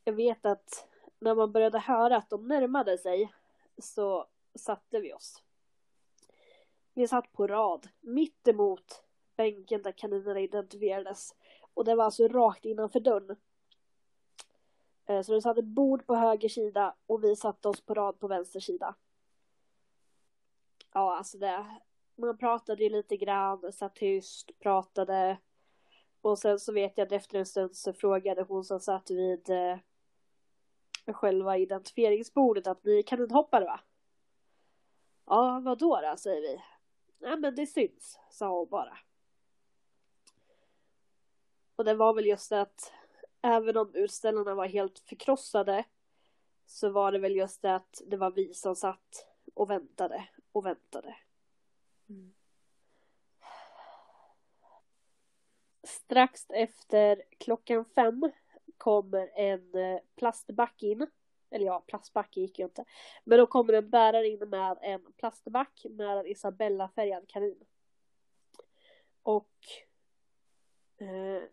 [0.03, 0.87] jag vet att
[1.19, 3.33] när man började höra att de närmade sig
[3.77, 5.43] så satte vi oss.
[6.93, 9.03] Vi satt på rad, mitt emot
[9.35, 11.35] bänken där kaninerna identifierades.
[11.75, 13.37] Och det var alltså rakt innanför dörren.
[15.05, 18.19] Eh, så det satt ett bord på höger sida och vi satte oss på rad
[18.19, 18.95] på vänster sida.
[20.93, 21.65] Ja, alltså det.
[22.15, 25.37] Man pratade ju lite grann, satt tyst, pratade.
[26.21, 29.49] Och sen så vet jag att efter en stund så frågade hon som satt vid
[29.49, 29.77] eh,
[31.13, 33.79] själva identifieringsbordet att ni kaninhoppare va?
[35.25, 36.61] Ja, vad då då, säger vi.
[37.19, 38.97] Nej men det syns, sa hon bara.
[41.75, 42.93] Och det var väl just det att
[43.41, 45.83] även om utställarna var helt förkrossade
[46.65, 50.65] så var det väl just det att det var vi som satt och väntade och
[50.65, 51.15] väntade.
[52.09, 52.33] Mm.
[55.83, 58.31] Strax efter klockan fem
[58.77, 61.07] kommer en eh, plastback in.
[61.49, 62.85] Eller ja, plastback gick ju inte.
[63.23, 67.65] Men då kommer en bärare in med en plastback med en Isabella-färgad kanin.
[69.23, 69.53] Och
[70.97, 71.43] eh,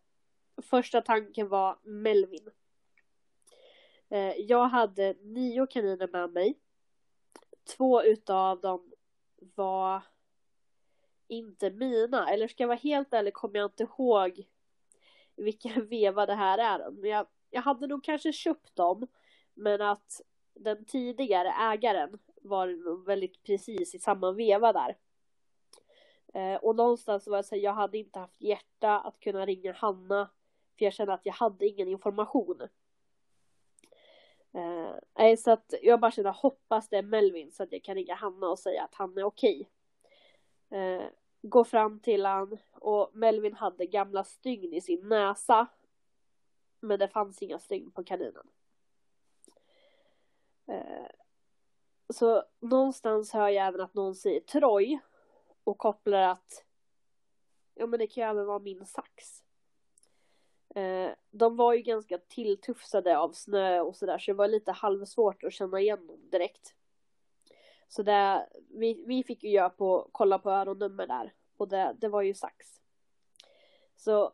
[0.62, 2.51] första tanken var Melvin.
[4.09, 6.59] Eh, jag hade nio kaniner med mig.
[7.77, 8.93] Två utav dem
[9.37, 10.03] var
[11.29, 12.31] inte mina.
[12.31, 14.47] Eller ska jag vara helt ärlig kommer jag inte ihåg
[15.37, 16.91] vilken veva det här är.
[16.91, 19.07] Men jag, jag hade nog kanske köpt dem.
[19.55, 20.21] Men att
[20.55, 24.97] den tidigare ägaren var väldigt precis i samma veva där.
[26.35, 29.73] Eh, och någonstans var det så att jag hade inte haft hjärta att kunna ringa
[29.73, 30.31] Hanna
[30.83, 32.68] för jag kände att jag hade ingen information.
[34.53, 38.14] Eh, så att jag bara kände hoppas det är Melvin så att jag kan ringa
[38.14, 39.68] Hanna och säga att han är okej.
[40.71, 41.03] Eh,
[41.42, 45.66] gå fram till han och Melvin hade gamla stygn i sin näsa.
[46.81, 48.49] Men det fanns inga stygn på kaninen.
[50.66, 51.07] Eh,
[52.09, 55.01] så någonstans hör jag även att någon säger Troj.
[55.64, 56.64] och kopplar att
[57.75, 59.45] ja men det kan ju även vara min sax.
[60.75, 65.45] Eh, de var ju ganska tilltufsade av snö och sådär så det var lite halvsvårt
[65.45, 66.75] att känna igen dem direkt.
[67.89, 72.09] Så det, vi, vi fick ju göra på, kolla på öronnummer där och det, det
[72.09, 72.81] var ju sax.
[73.97, 74.33] Så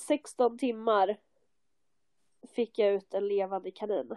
[0.00, 1.16] 16 timmar
[2.48, 4.16] fick jag ut en levande kanin.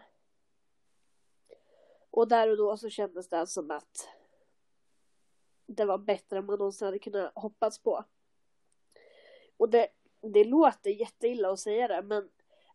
[2.12, 4.10] Och där och då så kändes det som att
[5.66, 8.04] det var bättre än man någonsin hade kunnat hoppas på.
[9.58, 9.88] Och det,
[10.22, 12.30] det låter jätteilla att säga det men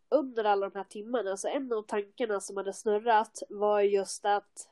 [0.09, 4.69] under alla de här timmarna så en av tankarna som hade snurrat var just att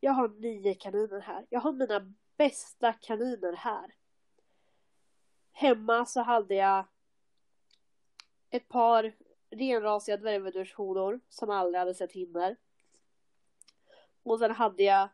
[0.00, 1.46] jag har nio kaniner här.
[1.48, 3.94] Jag har mina bästa kaniner här.
[5.52, 6.84] Hemma så hade jag
[8.50, 9.12] ett par
[9.50, 12.56] renrasiga dvärgvedurshonor som aldrig hade sett hinder.
[14.22, 15.08] Och sen hade jag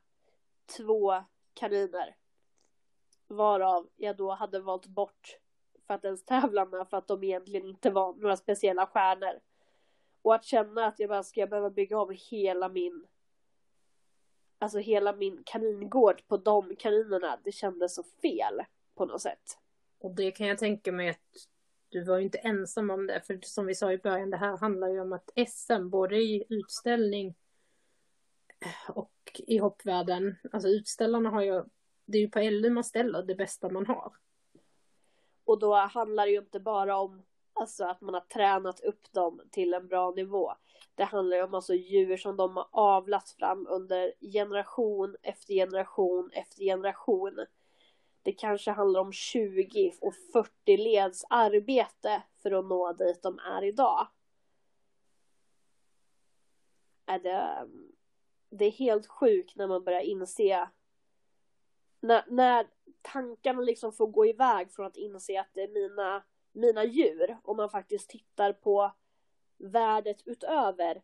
[0.77, 2.17] två kaniner.
[3.27, 5.39] Varav jag då hade valt bort
[5.89, 9.41] för att ens tävla med för att de egentligen inte var några speciella stjärnor.
[10.23, 13.07] Och att känna att jag bara ska behöva bygga om hela min
[14.61, 18.61] Alltså hela min kaningård på de kaninerna, det kändes så fel
[18.95, 19.59] på något sätt.
[19.99, 21.49] Och det kan jag tänka mig att
[21.89, 24.57] du var ju inte ensam om det, för som vi sa i början, det här
[24.57, 27.35] handlar ju om att SM, både i utställning
[28.89, 29.13] och
[29.47, 31.65] i hoppvärlden, alltså utställarna har ju,
[32.05, 34.13] det är ju på LU man ställer det bästa man har.
[35.49, 39.41] Och då handlar det ju inte bara om alltså, att man har tränat upp dem
[39.51, 40.53] till en bra nivå.
[40.95, 46.31] Det handlar ju om alltså djur som de har avlat fram under generation efter generation
[46.33, 47.47] efter generation.
[48.23, 53.65] Det kanske handlar om 20 och 40 leds arbete för att nå dit de är
[53.65, 54.07] idag.
[57.07, 57.69] Är det,
[58.51, 60.69] det är helt sjukt när man börjar inse
[62.01, 62.67] när, när
[63.03, 67.57] tankarna liksom får gå iväg från att inse att det är mina, mina djur och
[67.57, 68.93] man faktiskt tittar på
[69.57, 71.03] värdet utöver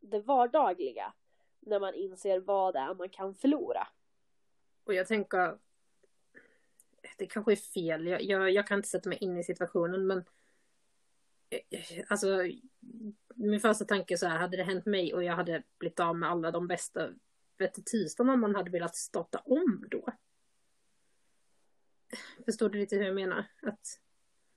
[0.00, 1.12] det vardagliga
[1.60, 3.88] när man inser vad det är man kan förlora.
[4.84, 5.58] Och jag tänker,
[7.16, 10.24] det kanske är fel, jag, jag, jag kan inte sätta mig in i situationen men
[11.50, 12.26] eh, alltså
[13.34, 16.30] min första tanke så här, hade det hänt mig och jag hade blivit av med
[16.30, 17.10] alla de bästa
[17.58, 20.08] vet du tusan man hade velat starta om då?
[22.44, 23.44] Förstår du lite hur jag menar?
[23.62, 24.00] Att...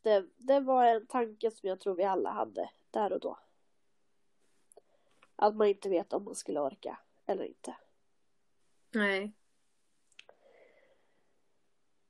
[0.01, 3.39] Det, det var en tanke som jag tror vi alla hade där och då.
[5.35, 7.75] Att man inte vet om man skulle orka eller inte.
[8.91, 9.33] Nej.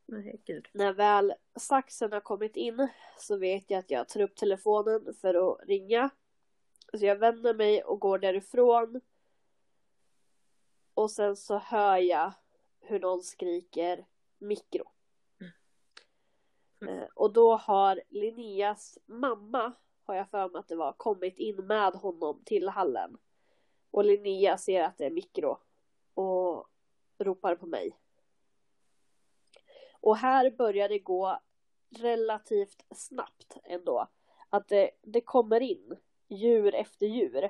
[0.05, 0.67] Nej, gud.
[0.73, 2.87] När väl saxen har kommit in
[3.17, 6.09] så vet jag att jag tar upp telefonen för att ringa.
[6.93, 9.01] Så jag vänder mig och går därifrån.
[10.93, 12.33] Och sen så hör jag
[12.79, 14.05] hur någon skriker
[14.37, 14.91] mikro.
[16.88, 19.73] Eh, och då har Linneas mamma,
[20.03, 23.17] har jag för mig att det var, kommit in med honom till hallen.
[23.91, 25.57] Och Linnea ser att det är mikro
[26.13, 26.67] och
[27.17, 27.97] ropar på mig.
[30.01, 31.39] Och här börjar det gå
[31.99, 34.07] relativt snabbt ändå.
[34.49, 37.43] Att det, det kommer in djur efter djur.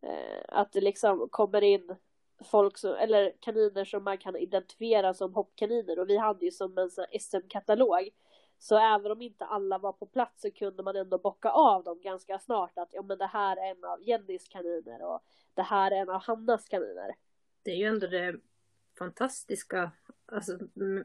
[0.00, 1.96] Eh, att det liksom kommer in
[2.44, 6.78] folk som, eller kaniner som man kan identifiera som hoppkaniner och vi hade ju som
[6.78, 6.90] en
[7.20, 8.10] SM-katalog.
[8.62, 12.00] Så även om inte alla var på plats så kunde man ändå bocka av dem
[12.02, 15.20] ganska snart att ja men det här är en av Jennys kaniner och
[15.54, 17.14] det här är en av Hannas kaniner.
[17.62, 18.40] Det är ju ändå det
[18.98, 19.90] fantastiska
[20.26, 20.58] alltså,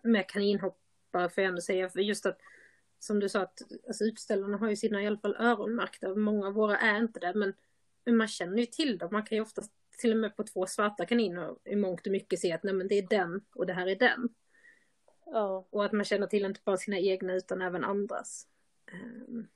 [0.04, 1.90] med kaninhoppare får jag ändå säga.
[1.90, 2.38] För just att
[3.00, 6.16] som du sa att alltså, utställarna har ju sina i alla fall öronmärkta.
[6.16, 7.54] Många av våra är inte det men,
[8.06, 9.10] men man känner ju till dem.
[9.12, 12.40] Man kan ju oftast till och med på två svarta kaniner i mångt och mycket
[12.40, 14.30] se att nej men det är den och det här är den.
[15.26, 15.66] Ja.
[15.70, 18.48] Och att man känner till inte bara sina egna utan även andras.
[18.92, 19.48] Ehm,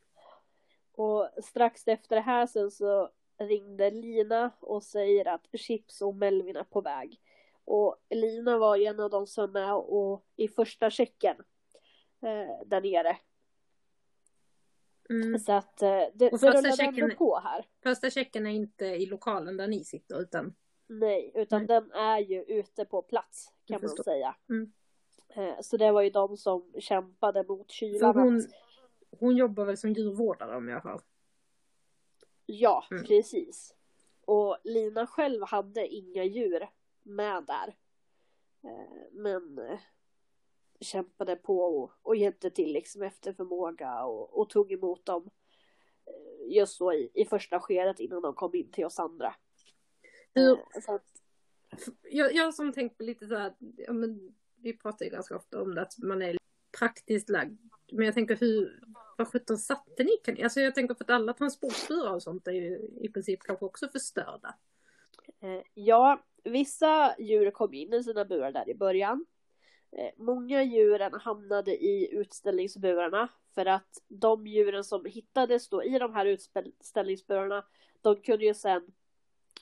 [0.91, 6.55] Och strax efter det här sen så ringde Lina och säger att Chips och Melvin
[6.55, 7.21] är på väg.
[7.65, 11.35] Och Lina var ju en av de som är och i första checken
[12.21, 13.17] eh, där nere.
[15.09, 15.39] mm.
[15.39, 17.65] Så att eh, det, Och första checken- på här.
[17.83, 20.55] Första checken är inte i lokalen där ni sitter utan
[20.87, 21.67] Nej, utan Nej.
[21.67, 24.35] den är ju ute på plats kan man säga.
[24.49, 24.73] Mm.
[25.29, 28.17] Eh, så det var ju de som kämpade mot kylan.
[28.17, 28.43] hon,
[29.19, 31.01] hon jobbar väl som djurvårdare om jag har.
[32.45, 33.03] Ja, Mm.
[33.03, 33.75] precis.
[34.25, 36.69] Och Lina själv hade inga djur
[37.03, 37.75] med där.
[38.63, 39.79] Eh, Men eh,
[40.79, 45.29] kämpade på och, och hjälpte till liksom efter förmåga och, och tog emot dem.
[46.47, 49.35] Just så i, i första skedet innan de kom in till oss andra.
[50.33, 51.05] Eh, Så att,
[52.11, 55.61] jag, jag som tänkt på lite så här, ja, men, vi pratar ju ganska ofta
[55.61, 56.37] om det att man är
[56.79, 57.59] praktiskt lagd.
[57.91, 58.83] Men jag tänker hur,
[59.17, 62.51] vad sjutton satte ni kan, Alltså jag tänker för att alla transportburar och sånt är
[62.51, 64.55] ju i princip kanske också förstörda.
[65.41, 69.25] Eh, ja, vissa djur kom in i sina burar där i början.
[69.91, 76.13] Eh, många djuren hamnade i utställningsburarna för att de djuren som hittades då i de
[76.13, 77.65] här utställningsburarna
[78.01, 78.91] de kunde ju sen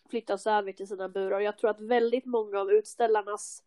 [0.10, 3.64] flyttas över till sina burar jag tror att väldigt många av utställarnas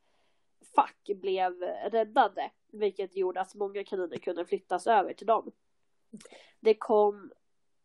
[0.75, 5.53] fack blev räddade vilket gjorde att många kaniner kunde flyttas över till dem.
[6.61, 7.33] Det kom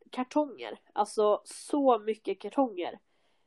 [0.10, 3.00] kartonger, alltså så mycket kartonger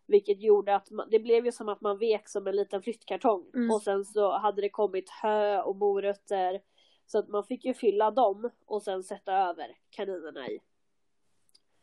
[0.09, 3.51] vilket gjorde att man, det blev ju som att man vek som en liten flyttkartong.
[3.55, 3.71] Mm.
[3.71, 6.61] Och sen så hade det kommit hö och morötter.
[7.07, 10.61] Så att man fick ju fylla dem och sen sätta över kaninerna i.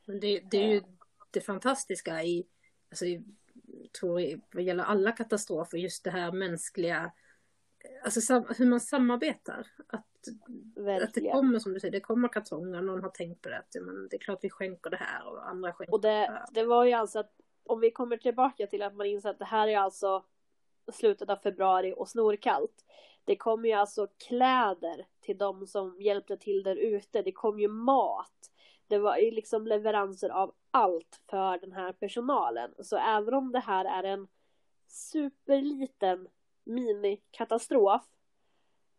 [0.06, 0.82] Men det, det är ju
[1.32, 2.48] det fantastiska i,
[2.90, 3.24] alltså i,
[4.00, 7.12] tror jag, vad gäller alla katastrofer, just det här mänskliga,
[8.04, 9.68] alltså hur man samarbetar.
[9.88, 10.06] Att,
[11.04, 13.76] att det kommer som du säger, det kommer kartonger, någon har tänkt på det, att
[13.82, 16.86] men det är klart vi skänker det här och andra skänker Och det, det var
[16.86, 17.32] ju alltså att
[17.66, 20.24] om vi kommer tillbaka till att man inser att det här är alltså
[20.94, 22.86] slutet av februari och snorkallt.
[23.26, 27.22] Det kom ju alltså kläder till de som hjälpte till där ute.
[27.22, 28.52] Det kom ju mat.
[28.88, 32.74] Det var ju liksom leveranser av allt för den här personalen.
[32.80, 34.28] Så även om det här är en
[34.88, 36.28] superliten
[36.66, 38.02] minikatastrof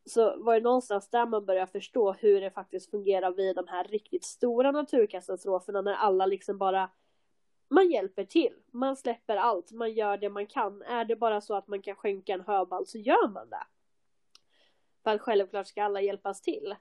[0.07, 3.85] så var det någonstans där man började förstå hur det faktiskt fungerar vid de här
[3.85, 6.91] riktigt stora naturkatastroferna när alla liksom bara
[7.69, 10.83] man hjälper till, man släpper allt, man gör det man kan.
[10.83, 13.67] Är det bara så att man kan skänka en höbal så gör man det.
[15.05, 16.75] För att självklart ska alla hjälpas till.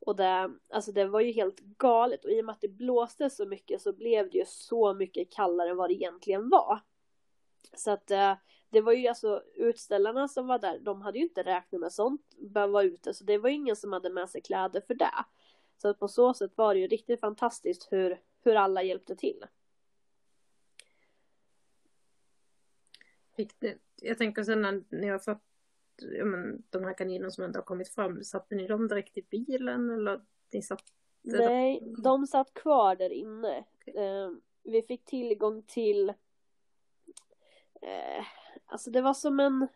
[0.00, 3.30] Och det, alltså det var ju helt galet och i och med att det blåste
[3.30, 6.80] så mycket så blev det ju så mycket kallare än vad det egentligen var.
[7.76, 8.34] Så att eh,
[8.70, 12.36] det var ju alltså utställarna som var där, de hade ju inte räknat med sånt,
[12.38, 15.24] behöva vara ute, så det var ingen som hade med sig kläder för det.
[15.76, 19.44] Så att på så sätt var det ju riktigt fantastiskt hur, hur alla hjälpte till.
[24.00, 25.42] Jag tänker sen när ni har satt
[25.96, 29.22] ja, men, de här kaninerna som ändå har kommit fram, satte ni dem direkt i
[29.30, 30.20] bilen eller
[30.52, 30.84] ni satt
[31.22, 33.56] Nej, de satt kvar där inne.
[33.86, 34.30] Eh,
[34.62, 36.08] vi fick tillgång till
[37.82, 38.24] eh,
[38.70, 39.68] Alltså det var som en,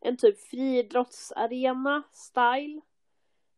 [0.00, 2.80] en typ friidrottsarena style.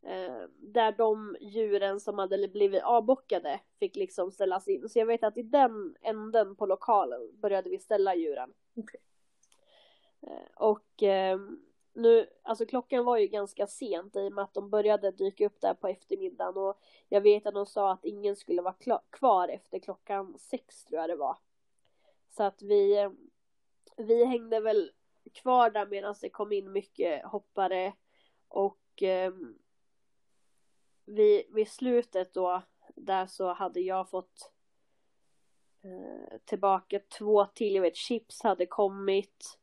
[0.02, 4.88] Eh, där de djuren som hade blivit avbockade fick liksom ställas in.
[4.88, 8.52] Så jag vet att i den änden på lokalen började vi ställa djuren.
[8.76, 9.00] Okej.
[10.20, 11.38] Eh, och eh,
[11.92, 15.60] nu, alltså klockan var ju ganska sent i och med att de började dyka upp
[15.60, 19.78] där på eftermiddagen och jag vet att de sa att ingen skulle vara kvar efter
[19.78, 21.36] klockan sex tror jag det var.
[22.30, 23.10] Så att vi,
[23.98, 24.92] vi hängde väl
[25.34, 27.92] kvar där medan det kom in mycket hoppare
[28.48, 29.32] och eh,
[31.04, 32.62] vid, vid slutet då
[32.94, 34.52] där så hade jag fått
[35.82, 37.74] eh, tillbaka två till.
[37.74, 39.58] Jag vet Chips hade kommit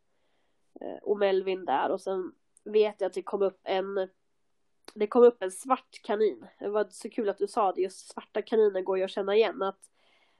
[0.81, 2.31] eh, och Melvin där och sen
[2.63, 4.09] vet jag att det kom upp en
[4.93, 6.47] det kom upp en svart kanin.
[6.59, 9.36] Det var så kul att du sa det, just svarta kaniner går ju att känna
[9.36, 9.79] igen att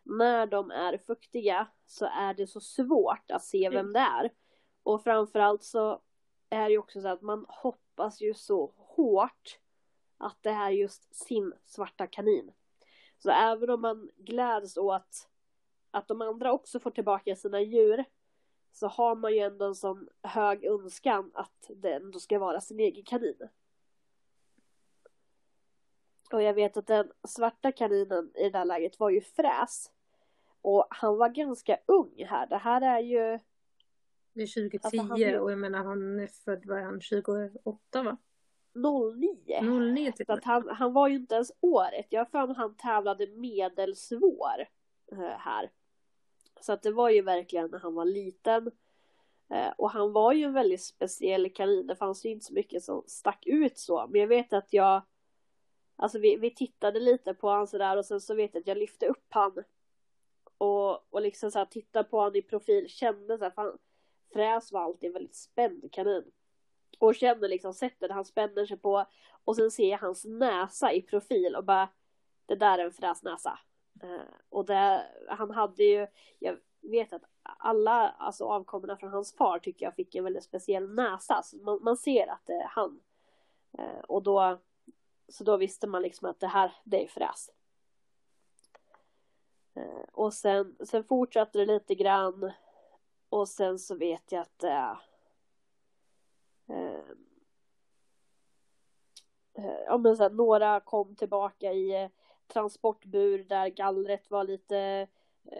[0.06, 4.32] när de är fuktiga så är det så svårt att se vem det är.
[4.84, 6.02] Och framförallt så
[6.50, 9.60] är det ju också så att man hoppas ju så hårt
[10.18, 12.52] att det är just sin svarta kanin.
[13.18, 15.30] Så även om man gläds åt
[15.92, 18.06] att de andra också får tillbaka sina djur
[18.72, 22.80] så har man ju ändå en sån hög önskan att det ändå ska vara sin
[22.80, 23.50] egen kanin.
[26.32, 29.92] Och jag vet att den svarta kaninen i det här läget var ju Fräs.
[30.62, 32.48] Och han var ganska ung här.
[32.48, 33.40] Det här är ju...
[34.34, 35.40] Det är 2010 alltså han...
[35.40, 38.18] och jag menar han är född, var han, 28 va?
[38.76, 39.62] 09.
[39.62, 40.28] 09 typ.
[40.28, 42.06] Så att han, han var ju inte ens året.
[42.10, 44.68] Jag har för mig han tävlade medelsvår
[45.12, 45.72] eh, här.
[46.60, 48.72] Så att det var ju verkligen när han var liten.
[49.50, 51.88] Eh, och han var ju en väldigt speciell kanin.
[51.88, 54.08] Det fanns ju inte så mycket som stack ut så.
[54.08, 55.02] Men jag vet att jag
[55.96, 58.78] Alltså vi, vi tittade lite på han sådär och sen så vet jag att jag
[58.78, 59.64] lyfte upp han
[60.58, 63.78] och, och liksom så här tittade på han i profil, kände såhär fan,
[64.34, 66.32] Fräs var alltid en väldigt spänd kanin.
[67.00, 69.06] Och känner liksom sättet han spänner sig på
[69.46, 71.90] och sen ser jag hans näsa i profil och bara
[72.46, 73.60] det där är en fräsnäsa.
[74.04, 76.08] Uh, eh, och det, han hade ju,
[76.40, 80.90] jag vet att alla alltså avkommorna från hans far tycker jag fick en väldigt speciell
[80.90, 81.44] näsa.
[81.44, 83.00] Så man, man ser att det är han.
[83.80, 84.60] Uh, och då,
[85.28, 87.50] så då visste man liksom att det här, det är fräs.
[89.74, 92.52] Eh, och sen, sen fortsatte det lite grann.
[93.30, 94.98] Och sen så vet jag att det
[96.68, 97.00] äh,
[99.86, 102.10] ja, men så här, några kom tillbaka i
[102.48, 105.08] transportbur där gallret var lite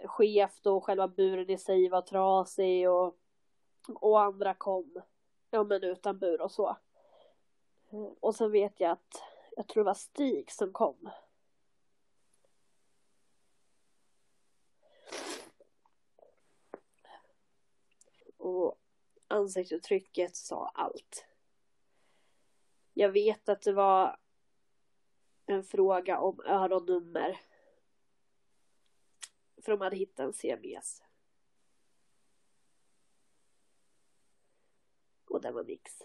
[0.04, 3.16] skevt och själva buren i sig var trasig och,
[3.94, 5.02] och andra kom
[5.50, 6.76] ja, men utan bur och så.
[8.20, 9.22] Och sen vet jag att
[9.56, 11.10] jag tror det var Stig som kom.
[18.36, 18.78] Och
[19.28, 21.26] ansiktsuttrycket sa allt.
[22.92, 24.20] Jag vet att det var
[25.46, 27.40] en fråga om öronnummer.
[29.62, 31.02] För de hade hittat en CBS.
[35.24, 36.02] Och det var nix.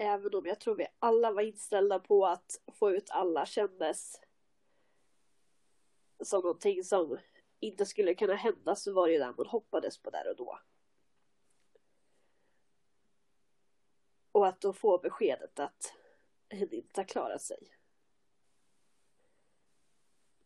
[0.00, 4.20] Även om jag tror vi alla var inställda på att få ut alla kändes
[6.20, 7.18] som någonting som
[7.60, 10.58] inte skulle kunna hända så var det ju det man hoppades på där och då.
[14.32, 15.94] Och att då få beskedet att
[16.50, 17.68] hen inte har klarat sig.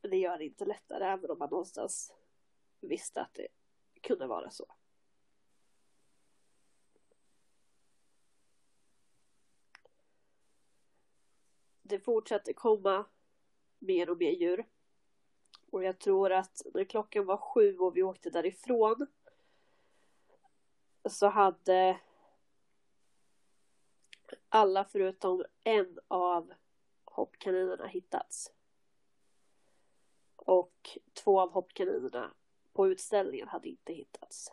[0.03, 2.13] Men det gör det inte lättare även om man någonstans
[2.81, 3.49] visste att det
[4.01, 4.67] kunde vara så.
[11.93, 13.05] Det fortsatte komma
[13.79, 14.67] mer och mer djur.
[15.71, 19.07] Och jag tror att när klockan var sju och vi åkte därifrån
[21.05, 22.01] så hade
[24.49, 26.53] alla förutom en av
[27.05, 28.53] hoppkaninerna hittats.
[30.37, 32.35] Och två av hoppkaninerna
[32.73, 34.53] på utställningen hade inte hittats.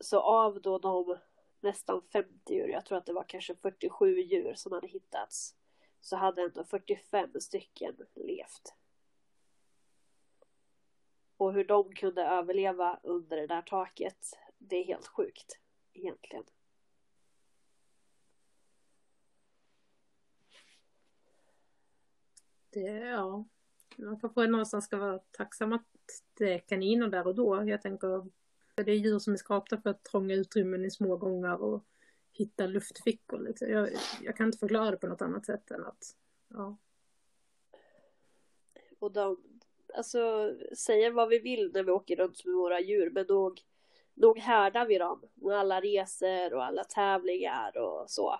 [0.00, 1.18] Så av då de
[1.64, 5.56] nästan 50 djur, jag tror att det var kanske 47 djur som hade hittats,
[6.00, 8.74] så hade ändå 45 stycken levt.
[11.36, 15.58] Och hur de kunde överleva under det där taket, det är helt sjukt
[15.92, 16.44] egentligen.
[22.70, 23.44] Det, ja,
[23.96, 25.86] man kanske någonstans ska vara tacksam att
[26.34, 27.68] det är kaniner där och då.
[27.68, 28.30] Jag tänker,
[28.74, 31.84] det är djur som är skapta för att trånga utrymmen i små gångar och
[32.32, 33.38] hitta luftfickor.
[33.38, 33.68] Liksom.
[33.68, 33.90] Jag,
[34.22, 36.16] jag, kan inte förklara det på något annat sätt än att,
[36.48, 36.76] ja.
[38.98, 39.60] Och de,
[39.94, 43.60] alltså säga vad vi vill när vi åker runt med våra djur, men nog,
[44.14, 48.38] nog härdar vi dem med alla resor och alla tävlingar och så.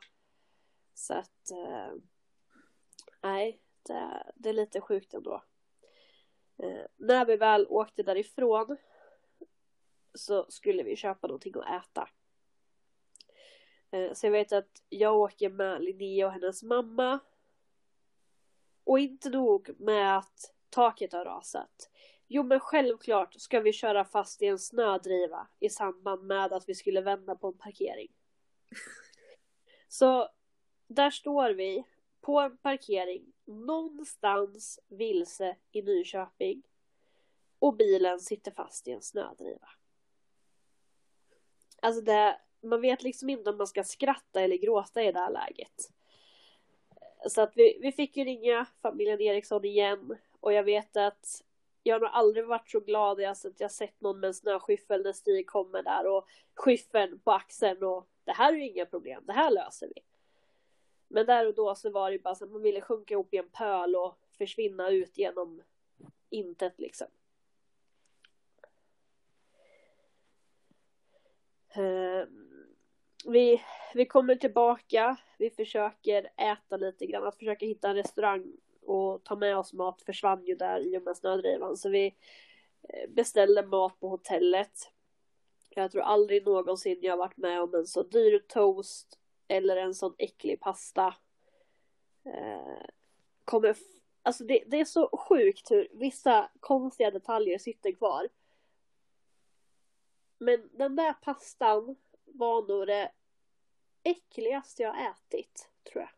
[0.94, 1.94] Så att, eh,
[3.22, 5.44] nej, det, det är lite sjukt ändå.
[6.58, 8.76] Eh, när vi väl åkte därifrån
[10.14, 12.08] så skulle vi köpa någonting att äta.
[13.90, 17.18] Eh, så jag vet att jag åker med Linnea och hennes mamma.
[18.84, 21.90] Och inte nog med att taket har rasat.
[22.26, 26.74] Jo men självklart ska vi köra fast i en snödriva i samband med att vi
[26.74, 28.12] skulle vända på en parkering.
[29.88, 30.28] Så
[30.86, 31.84] där står vi
[32.20, 36.62] på en parkering någonstans vilse i Nyköping.
[37.58, 39.68] Och bilen sitter fast i en snödriva.
[41.84, 45.30] Alltså det, man vet liksom inte om man ska skratta eller gråta i det här
[45.30, 45.90] läget.
[47.28, 51.44] Så att vi, vi fick ju ringa familjen Eriksson igen och jag vet att
[51.82, 55.02] jag har nog aldrig varit så glad i att jag sett någon med en snöskyffel
[55.02, 59.22] när Stig kommer där och skyffeln på axeln och det här är ju inga problem,
[59.26, 60.02] det här löser vi.
[61.08, 63.36] Men där och då så var det bara så att man ville sjunka ihop i
[63.36, 65.62] en pöl och försvinna ut genom
[66.30, 67.08] intet liksom.
[71.76, 72.26] Eh,
[73.24, 73.62] vi,
[73.94, 78.52] vi kommer tillbaka, vi försöker äta lite grann, att försöka hitta en restaurang
[78.86, 82.06] och ta med oss mat försvann ju där i och med snödrivan så vi
[82.88, 84.92] eh, beställde mat på hotellet.
[85.70, 89.18] Jag tror aldrig någonsin jag varit med om en så dyr toast
[89.48, 91.14] eller en sån äcklig pasta.
[92.24, 92.86] Eh,
[93.44, 93.76] kommer,
[94.22, 98.28] alltså det, det är så sjukt hur vissa konstiga detaljer sitter kvar.
[100.38, 103.12] Men den där pastan var nog det
[104.02, 106.10] äckligaste jag ätit, tror jag.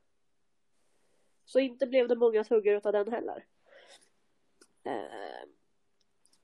[1.44, 3.46] Så inte blev det många tuggar utav den heller.
[4.84, 5.48] Eh,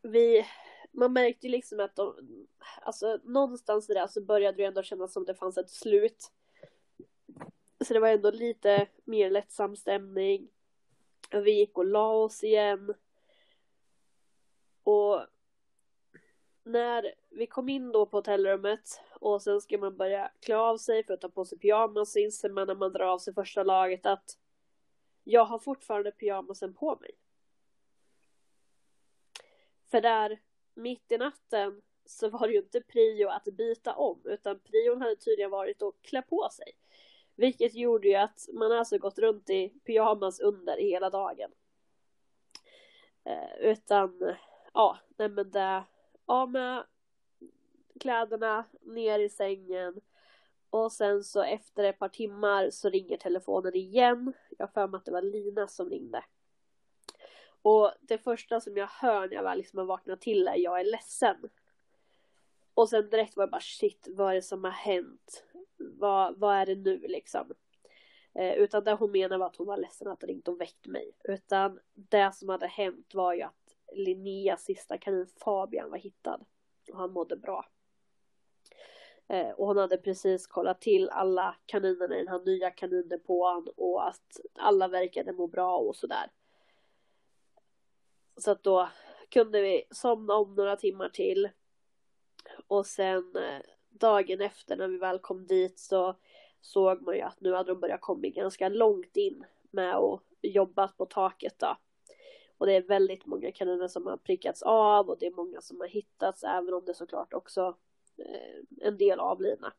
[0.03, 0.47] vi,
[0.91, 2.17] man märkte liksom att de,
[2.83, 6.33] alltså någonstans där så började det ändå kännas som det fanns ett slut.
[7.85, 10.49] Så det var ändå lite mer lättsam stämning.
[11.31, 12.95] Vi gick och la oss igen.
[14.83, 15.27] Och
[16.65, 21.05] när vi kom in då på hotellrummet och sen ska man börja klä av sig
[21.05, 23.63] för att ta på sig pyjamas så inser man när man drar av sig första
[23.63, 24.39] laget att
[25.25, 27.11] jag har fortfarande pyjamasen på mig.
[29.91, 30.41] För där
[30.75, 35.17] mitt i natten så var det ju inte prio att byta om utan prion hade
[35.17, 36.73] tydligen varit att klä på sig.
[37.37, 41.51] Vilket gjorde ju att man alltså gått runt i pyjamas under hela dagen.
[43.25, 44.37] Eh, utan,
[44.75, 45.85] ja, nej men det,
[46.27, 46.85] ja men
[48.01, 50.01] kläderna, ner i sängen.
[50.71, 54.33] Och sen så efter ett par timmar så ringer telefonen igen.
[54.59, 56.25] Jag har för mig att det var Lina som ringde.
[57.63, 60.81] Och det första som jag hör när jag väl liksom har vaknat till är jag
[60.81, 61.37] är ledsen.
[62.75, 65.45] Och sen direkt var jag bara shit, vad är det som har hänt?
[65.77, 67.53] Vad, vad är det nu liksom?
[68.35, 70.87] Eh, utan det hon menade var att hon var ledsen att hon ringt och väckt
[70.87, 71.13] mig.
[71.25, 76.41] Utan det som hade hänt var ju att Linneas sista kanin Fabian var hittad.
[76.93, 77.67] Och han mådde bra.
[79.33, 84.09] Eh, och hon hade precis kollat till alla kaninerna i den här nya kanindepån och
[84.09, 86.31] att alla verkade må bra och sådär.
[88.37, 88.89] Så att då
[89.29, 91.49] kunde vi somna om några timmar till.
[92.67, 96.17] Och sen eh, dagen efter när vi väl kom dit så
[96.61, 100.89] såg man ju att nu hade de börjat komma ganska långt in med att jobba
[100.89, 101.77] på taket då.
[102.59, 105.81] Och det är väldigt många kaniner som har prickats av och det är många som
[105.81, 107.77] har hittats även om det såklart också
[108.81, 109.73] en del avlidna.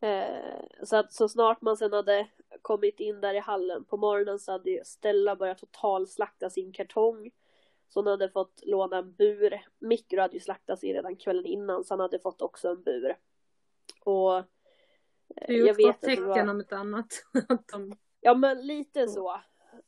[0.00, 2.28] Eh, så att så snart man sen hade
[2.62, 7.30] kommit in där i hallen på morgonen så hade ju Stella börjat totalslakta sin kartong.
[7.88, 9.66] Så hon hade fått låna en bur.
[9.78, 13.16] Mikro hade ju slaktats i redan kvällen innan så han hade fått också en bur.
[14.04, 14.44] Och eh,
[15.46, 16.50] det är jag vet tecken var...
[16.50, 17.24] om ett annat.
[18.20, 19.40] ja men lite så.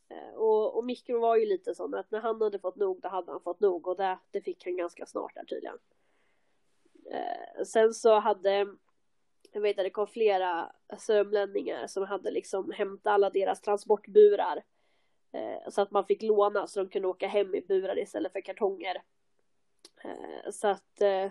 [0.08, 3.08] Eh, och, och Mikro var ju lite sån att när han hade fått nog då
[3.08, 5.78] hade han fått nog och det, det fick han ganska snart där tydligen.
[7.10, 8.66] Eh, sen så hade
[9.52, 14.62] jag vet att det kom flera sörmlänningar som hade liksom hämtat alla deras transportburar.
[15.32, 18.40] Eh, så att man fick låna så de kunde åka hem i burar istället för
[18.40, 19.02] kartonger.
[20.04, 21.30] Eh, så att eh,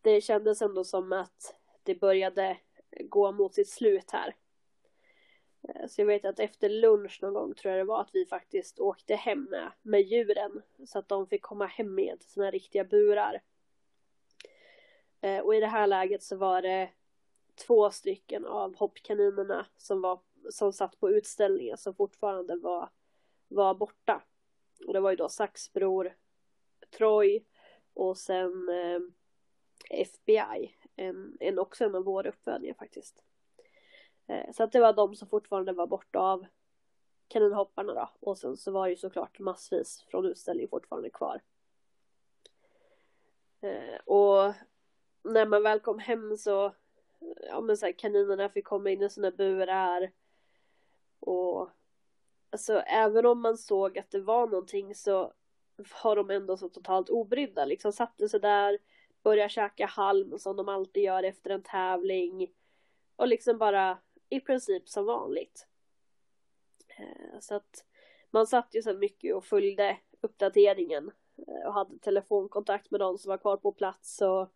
[0.00, 2.56] det kändes ändå som att det började
[3.00, 4.34] gå mot sitt slut här.
[5.68, 8.26] Eh, så jag vet att efter lunch någon gång tror jag det var att vi
[8.26, 10.62] faktiskt åkte hem med, med djuren.
[10.86, 13.42] Så att de fick komma hem med sina riktiga burar.
[15.20, 16.90] Eh, och i det här läget så var det
[17.54, 22.90] två stycken av hoppkaninerna som, var, som satt på utställningen som fortfarande var,
[23.48, 24.22] var borta.
[24.86, 26.16] Och det var ju då Saxbror,
[26.90, 27.44] Troy
[27.94, 29.00] och sen eh,
[29.90, 30.76] FBI.
[30.96, 33.22] En, en, också en av våra uppfödningar faktiskt.
[34.26, 36.46] Eh, så att det var de som fortfarande var borta av
[37.28, 38.10] kaninhopparna då.
[38.20, 41.42] Och sen så var det ju såklart massvis från utställningen fortfarande kvar.
[43.60, 44.54] Eh, och
[45.32, 46.74] när man väl kom hem så,
[47.48, 50.12] ja men så här, kaninerna fick komma in i sina burar.
[51.20, 51.70] Och
[52.50, 55.32] alltså även om man såg att det var någonting så
[56.02, 57.64] var de ändå så totalt obrydda.
[57.64, 58.78] Liksom satte sig där,
[59.22, 62.54] började käka halm som de alltid gör efter en tävling.
[63.16, 63.98] Och liksom bara
[64.28, 65.66] i princip som vanligt.
[66.98, 67.84] Eh, så att
[68.30, 71.10] man satt ju så mycket och följde uppdateringen
[71.46, 74.52] eh, och hade telefonkontakt med de som var kvar på plats och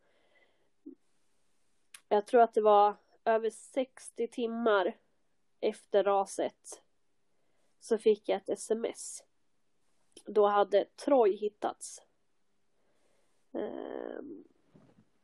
[2.13, 4.97] jag tror att det var över 60 timmar
[5.61, 6.83] efter raset
[7.81, 9.25] så fick jag ett sms.
[10.27, 12.03] Då hade Troy hittats.
[13.53, 14.45] Ehm,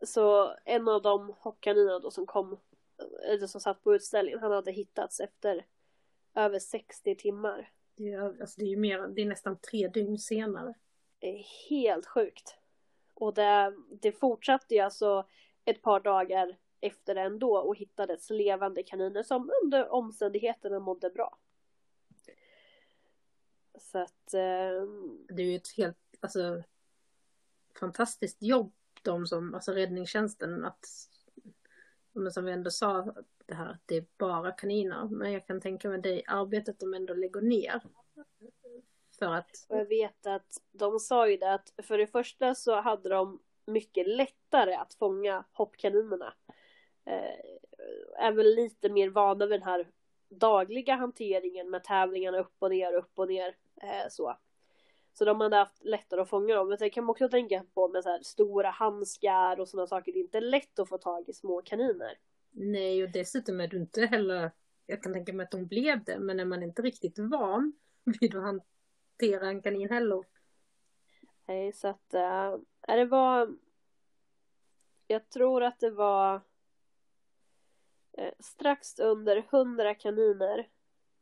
[0.03, 2.61] så en av de hockeykaniner då som kom,
[3.29, 5.67] eller som satt på utställningen, han hade hittats efter
[6.35, 7.71] över 60 timmar.
[7.95, 10.75] Det är, alltså det är ju mer, det är nästan tre dygn senare.
[11.19, 12.57] Det är helt sjukt.
[13.15, 15.27] Och det, det fortsatte ju alltså
[15.65, 21.39] ett par dagar efter det ändå och hittades levande kaniner som under omständigheterna mådde bra.
[23.79, 24.35] Så att...
[24.35, 24.89] Eh...
[25.29, 26.63] Det är ju ett helt, alltså
[27.81, 28.73] fantastiskt jobb
[29.03, 30.87] de som, alltså räddningstjänsten att,
[32.13, 33.15] men som vi ändå sa,
[33.47, 35.05] det här att det är bara kaniner.
[35.05, 37.83] Men jag kan tänka mig det arbetet de ändå lägger ner.
[39.19, 39.67] För att...
[39.69, 43.43] Och jag vet att de sa ju det att för det första så hade de
[43.67, 46.35] mycket lättare att fånga hoppkaninerna.
[47.07, 49.91] Eh, är väl lite mer vana vid den här
[50.29, 53.57] dagliga hanteringen med tävlingarna upp och ner, upp och ner.
[53.83, 54.37] Eh, så.
[55.13, 56.69] Så de hade haft lättare att fånga dem.
[56.69, 60.13] Men det kan man också tänka på med så här stora handskar och sådana saker.
[60.13, 62.19] Det är inte lätt att få tag i små kaniner.
[62.51, 64.51] Nej, och dessutom är du inte heller,
[64.87, 67.73] jag kan tänka mig att de blev det, men är man inte riktigt van
[68.21, 70.25] vid att hantera en kanin heller.
[71.47, 73.57] Nej, så att, äh, det var,
[75.07, 76.41] jag tror att det var
[78.17, 80.69] Eh, strax under hundra kaniner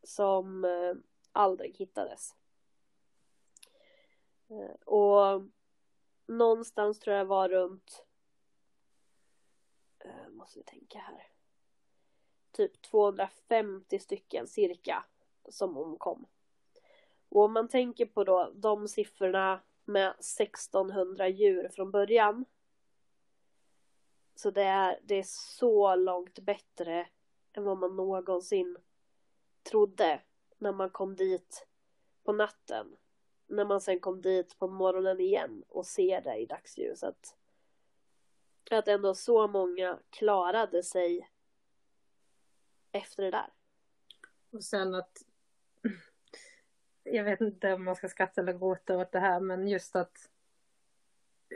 [0.03, 0.95] som eh,
[1.33, 2.35] aldrig hittades.
[4.49, 5.43] Eh, och
[6.27, 8.05] någonstans tror jag var runt
[10.31, 11.27] måste vi tänka här.
[12.53, 15.05] Typ 250 stycken cirka
[15.49, 16.27] som omkom.
[17.29, 22.45] Och om man tänker på då de siffrorna med 1600 djur från början.
[24.35, 27.09] Så det är, det är så långt bättre
[27.53, 28.77] än vad man någonsin
[29.63, 30.21] trodde
[30.59, 31.67] när man kom dit
[32.25, 32.97] på natten.
[33.47, 37.37] När man sen kom dit på morgonen igen och ser det i dagsljuset
[38.71, 41.31] att ändå så många klarade sig
[42.93, 43.53] efter det där.
[44.51, 45.23] Och sen att
[47.03, 50.31] jag vet inte om man ska skratta eller gråta åt det här men just att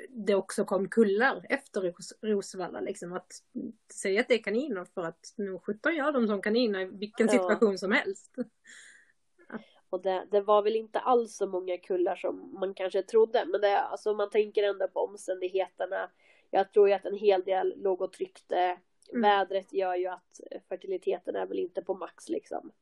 [0.08, 3.32] det också kom kullar efter Ros Rosvalla liksom att
[3.94, 7.28] säga att det är kaniner för att nu sjutton gör de som kaniner i vilken
[7.28, 7.78] situation ja.
[7.78, 8.34] som helst.
[9.90, 13.60] Och det, det, var väl inte alls så många kullar som man kanske trodde men
[13.60, 16.10] det, alltså man tänker ändå på omständigheterna
[16.50, 18.78] jag tror ju att en hel del låg och tryckte.
[19.08, 19.22] Mm.
[19.22, 22.72] Vädret gör ju att fertiliteten är väl inte på max liksom.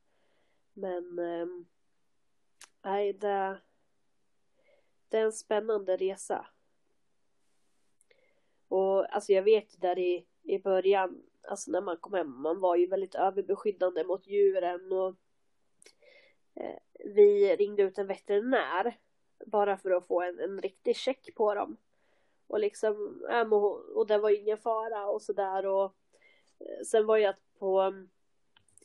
[0.72, 1.46] Men eh,
[2.84, 3.60] nej, det,
[5.08, 6.46] det är en spännande resa.
[8.68, 12.76] Och alltså jag vet där i, i början, alltså när man kom hem, man var
[12.76, 15.14] ju väldigt överbeskyddande mot djuren och
[16.54, 18.98] eh, vi ringde ut en veterinär
[19.46, 21.76] bara för att få en, en riktig check på dem.
[22.46, 23.22] Och liksom,
[23.94, 25.84] och det var ju ingen fara och sådär och
[26.58, 27.82] eh, sen var ju att på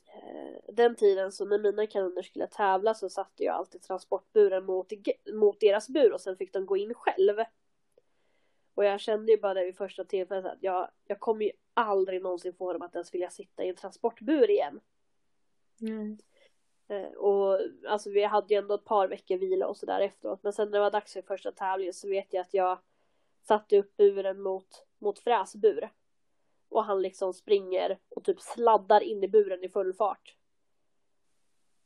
[0.05, 4.91] eh, den tiden så när mina kaniner skulle tävla så satte jag alltid transportburen mot,
[5.33, 7.37] mot deras bur och sen fick de gå in själv.
[8.73, 12.21] Och jag kände ju bara det vid första tillfället att jag, jag kommer ju aldrig
[12.21, 14.79] någonsin få dem att ens vilja sitta i en transportbur igen.
[15.81, 16.17] Mm.
[17.17, 20.43] Och alltså vi hade ju ändå ett par veckor vila och sådär efteråt.
[20.43, 22.79] Men sen när det var dags för första tävlingen så vet jag att jag
[23.41, 25.89] satte upp buren mot, mot fräsbur.
[26.69, 30.35] Och han liksom springer och typ sladdar in i buren i full fart.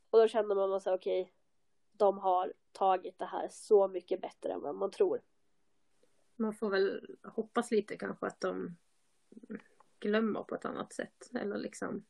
[0.09, 1.33] Och då kände man sig okej, okay,
[1.91, 5.21] de har tagit det här så mycket bättre än vad man tror.
[6.35, 8.77] Man får väl hoppas lite kanske att de
[9.99, 12.05] glömmer på ett annat sätt eller liksom.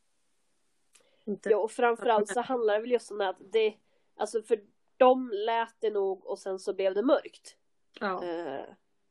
[1.23, 1.49] Inte...
[1.49, 3.77] Ja och framförallt så handlar det väl just om att det,
[4.15, 4.65] alltså för
[4.97, 7.57] dem lät det nog och sen så blev det mörkt.
[7.99, 8.23] Ja.
[8.23, 8.65] Eh,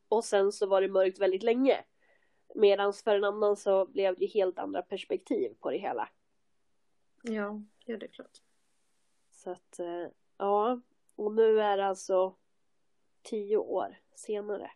[0.09, 1.85] och sen så var det mörkt väldigt länge.
[2.55, 6.09] Medan för en annan så blev det helt andra perspektiv på det hela.
[7.23, 8.43] Ja, ja det är klart.
[9.31, 10.07] Så att, eh,
[10.37, 10.81] ja,
[11.17, 12.37] och nu är det alltså
[13.23, 14.71] tio år senare.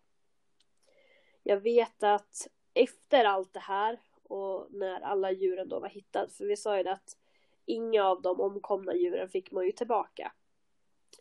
[1.48, 6.44] Jag vet att efter allt det här och när alla djuren då var hittade, för
[6.44, 7.16] vi sa ju det att
[7.64, 10.32] inga av de omkomna djuren fick man ju tillbaka.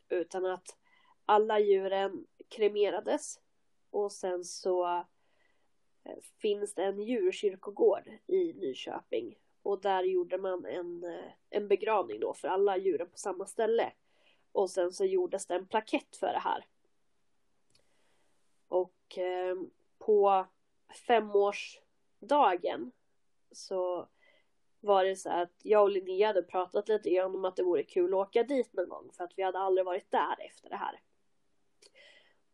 [0.09, 0.77] Utan att
[1.25, 3.39] alla djuren kremerades
[3.89, 4.85] och sen så
[6.03, 12.19] eh, finns det en djurkyrkogård i Nyköping och där gjorde man en, eh, en begravning
[12.19, 13.91] då för alla djuren på samma ställe.
[14.51, 16.65] Och sen så gjordes det en plakett för det här.
[18.67, 19.55] Och eh,
[19.99, 20.47] på
[21.07, 22.91] femårsdagen
[23.51, 24.09] så
[24.79, 27.83] var det så att jag och Linnea hade pratat lite grann om att det vore
[27.83, 30.75] kul att åka dit någon gång för att vi hade aldrig varit där efter det
[30.75, 31.01] här.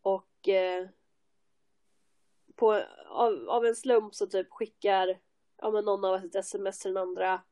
[0.02, 0.88] Och eh,
[2.56, 5.20] på, av, av, en slump så typ skickar
[5.56, 7.42] ja, men någon av oss ett sms till den andra.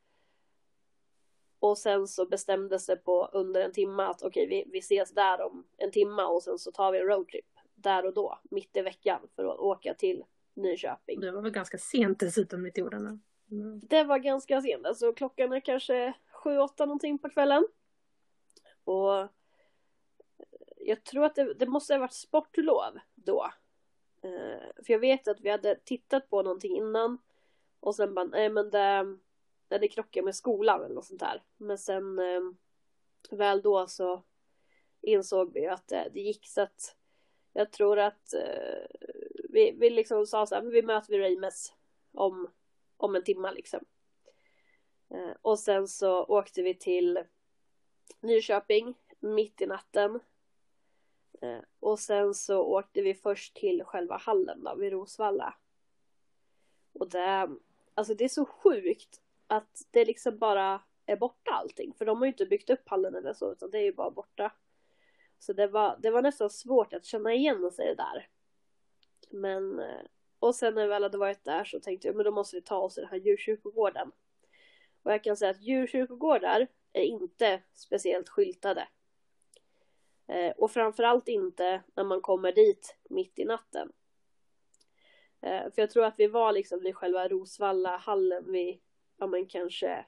[1.59, 5.15] Och sen så bestämdes det på under en timme att okej okay, vi, vi ses
[5.15, 7.52] där om en timme och sen så tar vi en roadtrip
[7.83, 10.25] där och då, mitt i veckan för att åka till
[10.55, 11.21] Nyköping.
[11.21, 13.21] Det var väl ganska sent dessutom den
[13.51, 13.81] mm.
[13.81, 17.67] Det var ganska sent, alltså klockan är kanske sju, åtta någonting på kvällen.
[18.85, 19.29] Och
[20.77, 23.53] jag tror att det, det måste ha varit sportlov då.
[24.25, 27.19] Uh, för jag vet att vi hade tittat på någonting innan
[27.81, 29.17] och sen bara, nej men det,
[29.69, 31.43] det, det krockade med skolan eller något sånt där.
[31.57, 32.53] Men sen uh,
[33.31, 34.23] väl då så
[35.01, 36.97] insåg vi att det, det gick så att
[37.53, 38.87] jag tror att eh,
[39.49, 41.73] vi, vi liksom sa så här, vi möter vid Reimes
[42.13, 42.51] om,
[42.97, 43.85] om en timme liksom.
[45.11, 47.25] Eh, och sen så åkte vi till
[48.21, 50.21] Nyköping mitt i natten
[51.43, 55.55] Eh, och sen så åkte vi först till själva hallen då, vid Rosvalla.
[56.93, 57.49] Och det,
[57.95, 61.95] alltså det är så sjukt att det liksom bara är borta allting.
[61.95, 64.11] För de har ju inte byggt upp hallen eller så, utan det är ju bara
[64.11, 64.53] borta.
[65.43, 68.29] Så det var, det var nästan svårt att känna igen sig där.
[69.31, 70.03] Men, eh,
[70.39, 72.63] och sen när vi väl hade varit där så tänkte jag, men då måste vi
[72.63, 74.13] ta oss till den här djurkyrkogården.
[75.03, 78.89] Och jag kan säga att djurkyrkogårdar är inte speciellt skyltade.
[80.27, 83.93] Eh, och framförallt inte när man kommer dit mitt i natten.
[85.41, 88.81] Eh, för jag tror att vi var liksom vid själva Rosvalla hallen vid,
[89.17, 90.07] ja men kanske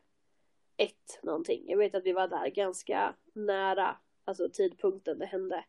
[0.76, 1.64] ett någonting.
[1.66, 5.64] Jag vet att vi var där ganska nära, alltså tidpunkten det hände.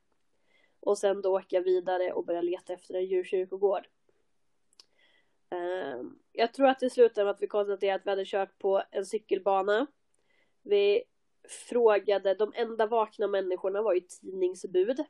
[0.79, 3.87] Och sen då åker jag vidare och börjar leta efter en djurkyrkogård.
[5.49, 8.83] Ehm, jag tror att det slutade med att vi konstaterade att vi hade kört på
[8.91, 9.87] en cykelbana.
[10.63, 11.03] Vi
[11.69, 15.03] frågade, de enda vakna människorna var ju tidningsbud.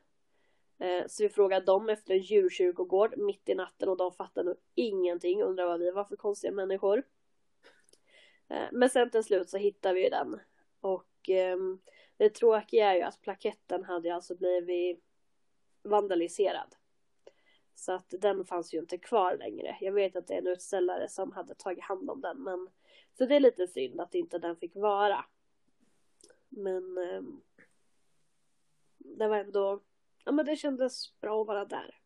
[0.78, 4.56] Ehm, så vi frågade dem efter en djurkyrkogård mitt i natten och de fattade nog
[4.74, 7.02] ingenting, undrade vad vi var för konstiga människor.
[8.48, 10.40] Ehm, men sen till slut så hittade vi ju den.
[10.80, 11.30] Och
[12.16, 15.04] det tråkiga är ju att plaketten hade alltså blivit
[15.82, 16.74] vandaliserad.
[17.74, 19.76] Så att den fanns ju inte kvar längre.
[19.80, 22.68] Jag vet att det är en utställare som hade tagit hand om den men
[23.18, 25.24] så det är lite synd att inte den fick vara.
[26.48, 27.22] Men eh,
[28.98, 29.82] det var ändå,
[30.24, 32.00] ja men det kändes bra att vara där.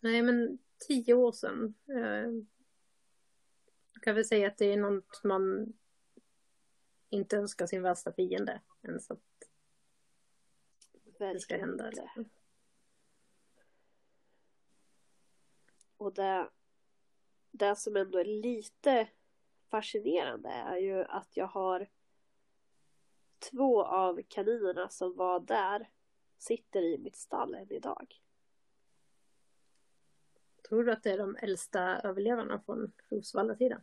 [0.00, 1.74] Nej men tio år sedan.
[1.88, 2.30] Eh,
[3.92, 5.72] jag kan väl säga att det är något man
[7.10, 9.20] inte önskar sin värsta fiende ens att
[11.20, 11.90] Verkligen det ska hända.
[11.90, 12.30] Liksom.
[15.96, 16.50] Och det,
[17.50, 19.08] det som ändå är lite
[19.68, 21.88] fascinerande är ju att jag har
[23.38, 25.90] två av kaninerna som var där
[26.38, 28.20] sitter i mitt stall än idag.
[30.68, 33.82] Tror du att det är de äldsta överlevarna från Rosvalla-tiden?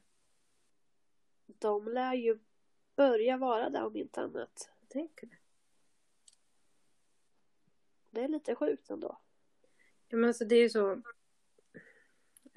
[1.45, 2.39] De lär ju
[2.97, 4.69] börja vara där om inte annat.
[4.79, 5.37] Jag tänker det.
[8.11, 9.17] Det är lite sjukt ändå.
[10.07, 11.01] Ja men alltså det är ju så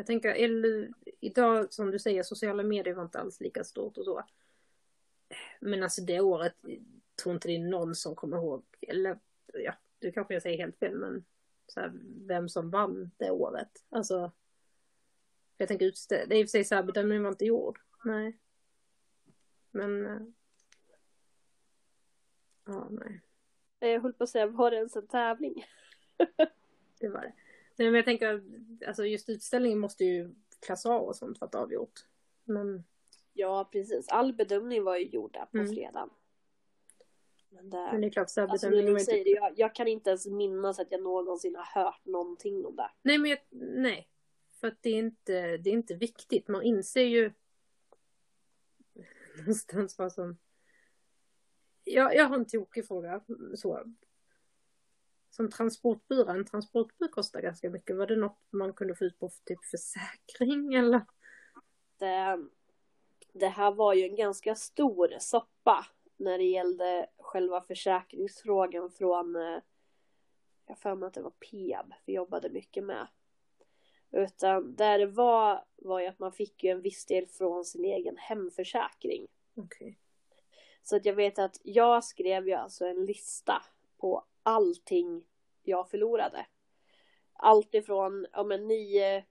[0.01, 4.05] jag tänker, eller, idag som du säger, sociala medier var inte alls lika stort och
[4.05, 4.25] så.
[5.61, 6.55] Men alltså det året,
[7.23, 9.19] tror inte det är någon som kommer ihåg, eller
[9.53, 11.25] ja, du kanske jag säger helt fel, men
[11.67, 11.93] så här,
[12.27, 13.85] vem som vann det året.
[13.89, 14.33] Alltså,
[15.57, 17.81] jag tänker utställ, det är i och för sig så här, bedömningen var inte gjord.
[18.05, 18.39] Nej.
[19.71, 20.23] Men, äh,
[22.67, 23.21] ja, nej.
[23.79, 25.65] Jag höll på att säga, var det ens en tävling?
[27.01, 27.33] det var det.
[27.77, 28.43] Nej men jag tänker,
[28.87, 30.35] alltså just utställningen måste ju
[30.67, 32.07] klassa av och sånt för att avgjort.
[32.45, 32.85] Men...
[33.33, 35.69] Ja precis, all bedömning var ju gjorda på mm.
[35.75, 36.11] fredagen.
[37.49, 39.31] Men det, men det är klart, så alltså, var inte...
[39.31, 42.91] jag, jag kan inte ens minnas att jag någonsin har hört någonting om det.
[43.03, 44.09] Nej men jag, nej.
[44.61, 46.49] För att det är inte, det är inte viktigt.
[46.49, 47.33] Man inser ju
[49.47, 50.39] någonstans vad som...
[51.85, 53.21] Jag, jag har en tokig fråga.
[53.55, 53.85] Så.
[55.31, 57.97] Som transportbyrå, en transportbyrå kostar ganska mycket.
[57.97, 61.01] Var det något man kunde få ut på typ försäkring eller?
[61.99, 62.39] Det,
[63.33, 65.87] det här var ju en ganska stor soppa
[66.17, 69.63] när det gällde själva försäkringsfrågan från, eh, jag
[70.67, 73.07] jag för mig att det var Peab vi jobbade mycket med.
[74.13, 77.85] Utan där det var, var ju att man fick ju en viss del från sin
[77.85, 79.27] egen hemförsäkring.
[79.55, 79.95] Okay.
[80.83, 83.63] Så att jag vet att jag skrev ju alltså en lista
[83.99, 85.25] på allting
[85.63, 86.47] jag förlorade.
[87.33, 89.25] Allt ifrån, ja men nio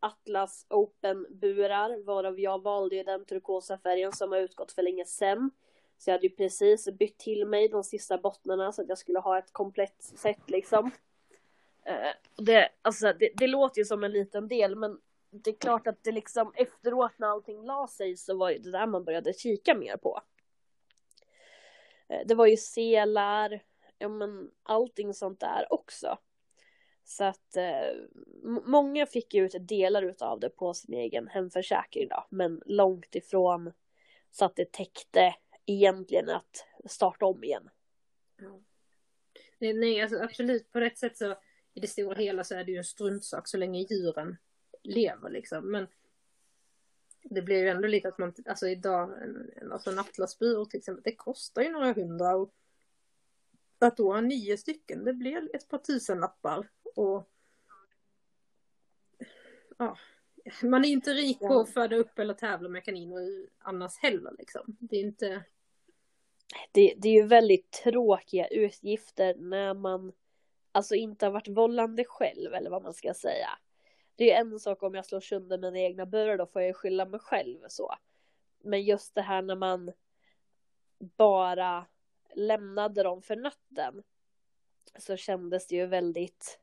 [0.00, 5.50] Atlas Open-burar, varav jag valde ju den turkosa färgen som har utgått för länge sedan.
[5.98, 9.18] Så jag hade ju precis bytt till mig de sista bottnarna så att jag skulle
[9.18, 10.90] ha ett komplett set liksom.
[11.84, 15.00] Eh, det, alltså, det, det, låter ju som en liten del men
[15.30, 18.86] det är klart att det liksom efteråt när allting la sig så var det där
[18.86, 20.22] man började kika mer på.
[22.08, 23.62] Eh, det var ju selar,
[23.98, 26.18] ja men allting sånt där också.
[27.04, 27.94] Så att eh,
[28.64, 33.72] många fick ju ut delar utav det på sin egen hemförsäkring då, men långt ifrån
[34.30, 35.34] så att det täckte
[35.66, 37.70] egentligen att starta om igen.
[38.36, 38.60] Ja.
[39.58, 41.36] Nej, alltså absolut på rätt sätt så
[41.74, 44.36] i det stora hela så är det ju en struntsak så länge djuren
[44.82, 45.70] lever liksom.
[45.70, 45.86] Men
[47.22, 51.02] det blir ju ändå lite att man, alltså idag, en, alltså en atlasbyrå till exempel,
[51.02, 52.54] det kostar ju några hundra och
[53.78, 57.30] att då ha nio stycken, det blir ett par tusen lappar och
[59.78, 59.98] ja,
[60.62, 64.76] man är inte rik på att föda upp eller tävla med kaniner annars heller liksom.
[64.80, 65.44] Det är inte...
[66.72, 70.12] Det, det är ju väldigt tråkiga utgifter när man
[70.72, 73.48] alltså inte har varit vållande själv eller vad man ska säga.
[74.16, 77.04] Det är en sak om jag slår sönder mina egna burar då får jag skylla
[77.04, 77.94] mig själv så.
[78.62, 79.92] Men just det här när man
[80.98, 81.86] bara
[82.34, 84.02] lämnade dem för natten
[84.98, 86.60] så kändes det ju väldigt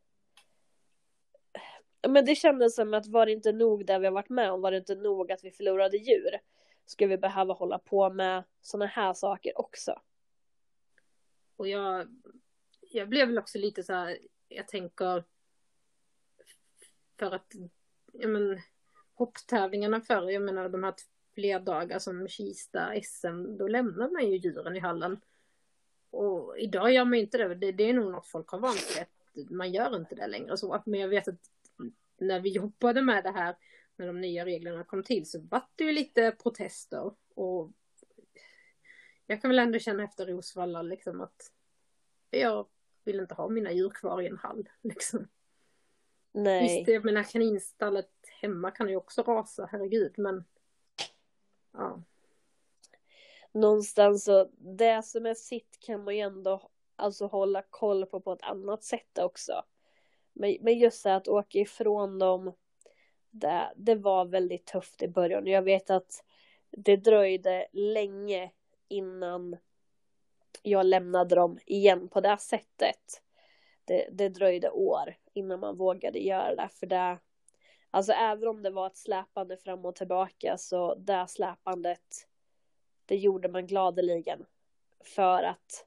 [2.08, 4.62] men det kändes som att var det inte nog där vi har varit med om,
[4.62, 6.40] var det inte nog att vi förlorade djur,
[6.86, 10.02] ska vi behöva hålla på med sådana här saker också.
[11.56, 12.08] Och jag,
[12.92, 14.18] jag blev väl också lite så här,
[14.48, 15.24] jag tänker
[17.20, 17.54] för att,
[18.14, 18.62] ja men
[19.14, 20.94] hopptävlingarna förr, jag menar de här
[21.34, 25.20] flerdagar som Kista, SM, då lämnar man ju djuren i hallen.
[26.10, 29.08] Och idag gör man inte det, det, det är nog något folk har vant sig
[29.50, 30.82] man gör inte det längre så.
[30.86, 31.52] Men jag vet att
[32.18, 33.56] när vi jobbade med det här,
[33.96, 37.12] när de nya reglerna kom till, så var det ju lite protester.
[37.36, 37.72] Och
[39.28, 41.52] jag kan väl ändå känna efter Rosvalla liksom att
[42.30, 42.68] jag
[43.08, 44.70] vill inte ha mina djur kvar i en hall.
[44.82, 45.28] Liksom.
[46.32, 46.78] Nej.
[46.78, 50.46] Visst, jag menar kaninstallet hemma kan ju också rasa, herregud, men
[51.74, 52.02] ja.
[53.52, 58.34] Någonstans så, det som är sitt kan man ju ändå alltså hålla koll på på
[58.34, 59.64] ett annat sätt också.
[60.34, 62.54] Men, men just det att åka ifrån dem,
[63.30, 65.48] det, det var väldigt tufft i början.
[65.48, 66.24] Jag vet att
[66.72, 68.52] det dröjde länge
[68.88, 69.58] innan
[70.70, 73.22] jag lämnade dem igen på det sättet.
[73.86, 76.70] Det, det dröjde år innan man vågade göra det.
[76.74, 77.20] För det,
[77.92, 82.28] alltså även om det var ett släpande fram och tillbaka så det släpandet,
[83.06, 84.46] det gjorde man gladeligen.
[85.04, 85.86] För att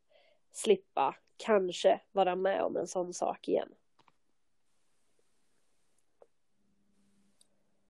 [0.53, 3.75] slippa kanske vara med om en sån sak igen.